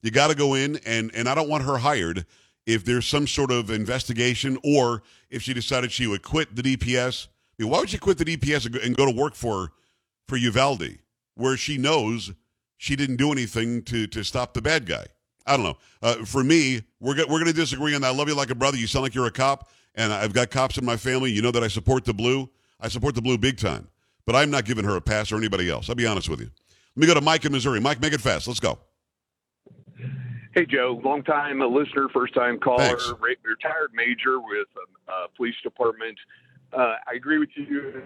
You 0.01 0.11
got 0.11 0.27
to 0.27 0.35
go 0.35 0.55
in, 0.55 0.79
and 0.85 1.11
and 1.13 1.29
I 1.29 1.35
don't 1.35 1.49
want 1.49 1.63
her 1.63 1.77
hired 1.77 2.25
if 2.65 2.85
there's 2.85 3.05
some 3.05 3.27
sort 3.27 3.51
of 3.51 3.69
investigation 3.69 4.57
or 4.63 5.03
if 5.29 5.41
she 5.41 5.53
decided 5.53 5.91
she 5.91 6.07
would 6.07 6.21
quit 6.23 6.55
the 6.55 6.61
DPS. 6.61 7.27
I 7.27 7.63
mean, 7.63 7.71
why 7.71 7.79
would 7.79 7.89
she 7.89 7.97
quit 7.97 8.17
the 8.17 8.25
DPS 8.25 8.83
and 8.83 8.95
go, 8.95 9.05
to 9.05 9.11
work 9.11 9.35
for 9.35 9.71
for 10.27 10.37
Uvalde, 10.37 10.97
where 11.35 11.57
she 11.57 11.77
knows 11.77 12.31
she 12.77 12.95
didn't 12.95 13.17
do 13.17 13.31
anything 13.31 13.83
to 13.83 14.07
to 14.07 14.23
stop 14.23 14.53
the 14.53 14.61
bad 14.61 14.85
guy? 14.85 15.05
I 15.45 15.57
don't 15.57 15.65
know. 15.65 15.77
Uh, 16.01 16.25
for 16.25 16.43
me, 16.43 16.81
we're 16.99 17.15
go- 17.15 17.25
we're 17.27 17.39
going 17.39 17.45
to 17.45 17.53
disagree 17.53 17.95
on 17.95 18.01
that. 18.01 18.07
I 18.07 18.15
love 18.15 18.27
you 18.27 18.35
like 18.35 18.51
a 18.51 18.55
brother. 18.55 18.77
You 18.77 18.87
sound 18.87 19.03
like 19.03 19.15
you're 19.15 19.27
a 19.27 19.31
cop, 19.31 19.69
and 19.95 20.13
I've 20.13 20.33
got 20.33 20.51
cops 20.51 20.77
in 20.77 20.85
my 20.85 20.97
family. 20.97 21.31
You 21.31 21.41
know 21.41 21.51
that 21.51 21.63
I 21.63 21.67
support 21.67 22.05
the 22.05 22.13
blue. 22.13 22.49
I 22.79 22.87
support 22.87 23.15
the 23.15 23.21
blue 23.21 23.37
big 23.37 23.57
time. 23.57 23.87
But 24.25 24.35
I'm 24.35 24.51
not 24.51 24.65
giving 24.65 24.85
her 24.85 24.95
a 24.95 25.01
pass 25.01 25.31
or 25.31 25.37
anybody 25.37 25.69
else. 25.69 25.89
I'll 25.89 25.95
be 25.95 26.05
honest 26.05 26.29
with 26.29 26.39
you. 26.39 26.49
Let 26.95 27.01
me 27.01 27.07
go 27.07 27.13
to 27.15 27.21
Mike 27.21 27.43
in 27.45 27.51
Missouri. 27.51 27.79
Mike, 27.79 28.01
make 28.01 28.13
it 28.13 28.21
fast. 28.21 28.47
Let's 28.47 28.59
go. 28.59 28.79
Hey, 30.53 30.65
Joe, 30.65 30.99
long 31.03 31.23
time 31.23 31.59
listener, 31.59 32.09
first 32.09 32.33
time 32.33 32.59
caller, 32.59 32.97
re- 33.21 33.37
retired 33.43 33.91
major 33.93 34.39
with 34.39 34.67
a 35.07 35.11
uh, 35.11 35.27
police 35.37 35.55
department. 35.63 36.17
Uh, 36.73 36.95
I 37.07 37.15
agree 37.15 37.37
with 37.37 37.49
you. 37.55 38.03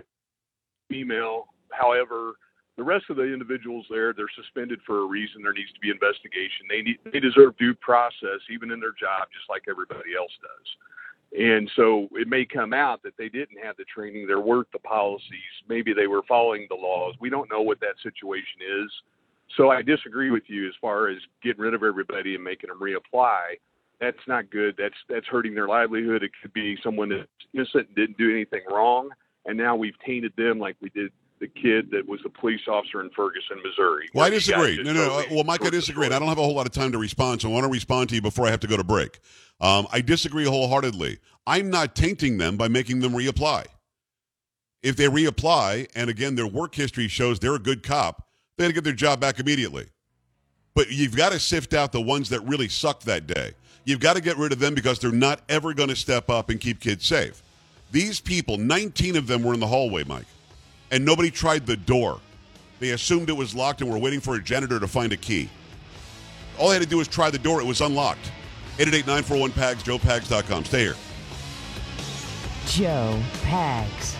Email. 0.92 1.48
However, 1.72 2.34
the 2.78 2.84
rest 2.84 3.06
of 3.10 3.16
the 3.16 3.24
individuals 3.24 3.86
there, 3.90 4.14
they're 4.14 4.30
suspended 4.36 4.80
for 4.86 5.00
a 5.00 5.06
reason. 5.06 5.42
There 5.42 5.54
needs 5.54 5.72
to 5.74 5.80
be 5.80 5.90
investigation. 5.90 6.68
They 6.70 6.82
need, 6.82 7.00
they 7.12 7.20
deserve 7.20 7.58
due 7.58 7.74
process, 7.74 8.42
even 8.52 8.70
in 8.70 8.80
their 8.80 8.92
job, 8.92 9.30
just 9.34 9.50
like 9.50 9.64
everybody 9.70 10.16
else 10.18 10.32
does. 10.42 11.40
And 11.40 11.70
so 11.76 12.08
it 12.12 12.28
may 12.28 12.46
come 12.46 12.74
out 12.74 13.02
that 13.04 13.18
they 13.18 13.30
didn't 13.30 13.58
have 13.64 13.76
the 13.78 13.86
training, 13.86 14.28
there 14.28 14.40
weren't 14.40 14.72
the 14.72 14.80
policies, 14.80 15.56
maybe 15.68 15.94
they 15.94 16.08
were 16.08 16.22
following 16.28 16.68
the 16.70 16.76
laws. 16.76 17.16
We 17.20 17.30
don't 17.30 17.50
know 17.50 17.62
what 17.62 17.80
that 17.82 17.96
situation 18.04 18.62
is. 18.62 18.92
So 19.56 19.70
I 19.70 19.82
disagree 19.82 20.32
with 20.32 20.44
you 20.48 20.68
as 20.68 20.74
far 20.82 21.10
as 21.10 21.18
getting 21.44 21.62
rid 21.62 21.74
of 21.74 21.84
everybody 21.84 22.36
and 22.36 22.44
making 22.44 22.70
them 22.70 22.80
reapply. 22.80 23.60
That's 24.02 24.18
not 24.28 24.50
good. 24.50 24.76
That's 24.78 24.96
that's 25.08 25.26
hurting 25.28 25.56
their 25.56 25.68
livelihood. 25.68 26.24
It 26.24 26.32
could 26.42 26.54
be 26.54 26.78
someone 26.84 27.10
that's 27.10 27.28
innocent 27.54 27.88
and 27.88 27.96
didn't 27.96 28.18
do 28.18 28.30
anything 28.30 28.62
wrong, 28.70 29.10
and 29.46 29.58
now 29.58 29.76
we've 29.76 29.98
tainted 30.06 30.34
them 30.36 30.60
like 30.60 30.76
we 30.82 30.90
did 30.90 31.12
the 31.40 31.48
kid 31.48 31.92
that 31.92 32.08
was 32.08 32.20
the 32.24 32.30
police 32.30 32.62
officer 32.68 33.02
in 33.02 33.10
Ferguson, 33.10 33.58
Missouri. 33.64 34.10
Well, 34.14 34.26
I 34.26 34.30
where 34.30 34.40
the 34.40 34.52
guy 34.52 34.68
disagree. 34.68 34.84
No, 34.84 34.94
no. 34.94 35.24
Well, 35.32 35.44
Mike, 35.44 35.66
I 35.66 35.70
disagree. 35.70 36.06
And 36.06 36.14
I 36.14 36.20
don't 36.20 36.30
have 36.30 36.38
a 36.38 36.44
whole 36.44 36.56
lot 36.56 36.66
of 36.66 36.72
time 36.72 36.92
to 36.94 36.98
respond, 36.98 37.42
so 37.42 37.50
I 37.50 37.54
want 37.54 37.66
to 37.66 37.72
respond 37.72 38.10
to 38.10 38.16
you 38.16 38.22
before 38.22 38.48
I 38.48 38.52
have 38.52 38.62
to 38.62 38.68
go 38.68 38.78
to 38.78 38.84
break. 38.84 39.20
Um, 39.60 39.88
I 39.92 40.02
disagree 40.02 40.46
wholeheartedly. 40.46 41.20
I'm 41.48 41.70
not 41.70 41.96
tainting 41.96 42.38
them 42.38 42.58
by 42.58 42.68
making 42.68 43.00
them 43.02 43.14
reapply. 43.14 43.66
If 44.82 44.96
they 44.96 45.08
reapply, 45.08 45.90
and 45.96 46.10
again, 46.10 46.36
their 46.36 46.48
work 46.48 46.76
history 46.76 47.08
shows 47.08 47.40
they're 47.40 47.56
a 47.56 47.60
good 47.60 47.84
cop, 47.84 48.28
they 48.58 48.64
got 48.64 48.68
to 48.68 48.74
get 48.74 48.84
their 48.84 48.94
job 48.94 49.20
back 49.20 49.40
immediately. 49.40 49.88
But 50.74 50.92
you've 50.92 51.16
got 51.16 51.32
to 51.32 51.40
sift 51.40 51.74
out 51.74 51.92
the 51.92 52.02
ones 52.02 52.30
that 52.30 52.42
really 52.42 52.68
sucked 52.68 53.06
that 53.06 53.28
day. 53.28 53.54
You've 53.86 54.00
got 54.00 54.16
to 54.16 54.22
get 54.22 54.38
rid 54.38 54.52
of 54.52 54.60
them 54.60 54.74
because 54.74 55.00
they're 55.00 55.12
not 55.12 55.42
ever 55.48 55.74
going 55.74 55.90
to 55.90 55.96
step 55.96 56.30
up 56.30 56.50
and 56.50 56.60
keep 56.60 56.80
kids 56.80 57.06
safe. 57.06 57.42
These 57.92 58.20
people, 58.20 58.58
19 58.58 59.16
of 59.16 59.28
them 59.28 59.44
were 59.44 59.54
in 59.54 59.60
the 59.60 59.68
hallway, 59.68 60.04
Mike, 60.04 60.26
and 60.92 61.06
nobody 61.06 61.30
tried 61.32 61.66
the 61.66 61.78
door. 61.78 62.20
They 62.80 62.90
assumed 62.90 63.30
it 63.30 63.38
was 63.38 63.56
locked 63.56 63.82
and 63.82 63.90
were 63.90 63.98
waiting 63.98 64.20
for 64.20 64.36
a 64.36 64.44
janitor 64.44 64.80
to 64.80 64.88
find 64.88 65.14
a 65.14 65.18
key. 65.18 65.50
All 66.58 66.70
they 66.70 66.76
had 66.76 66.84
to 66.84 66.90
do 66.90 66.98
was 66.98 67.08
try 67.08 67.30
the 67.30 67.40
door. 67.40 67.62
It 67.62 67.68
was 67.68 67.82
unlocked. 67.82 68.32
888-941-PAGS, 68.78 69.84
joepags.com. 69.84 70.66
Stay 70.66 70.82
here. 70.82 70.96
Joe 72.66 73.22
Pags. 73.44 74.16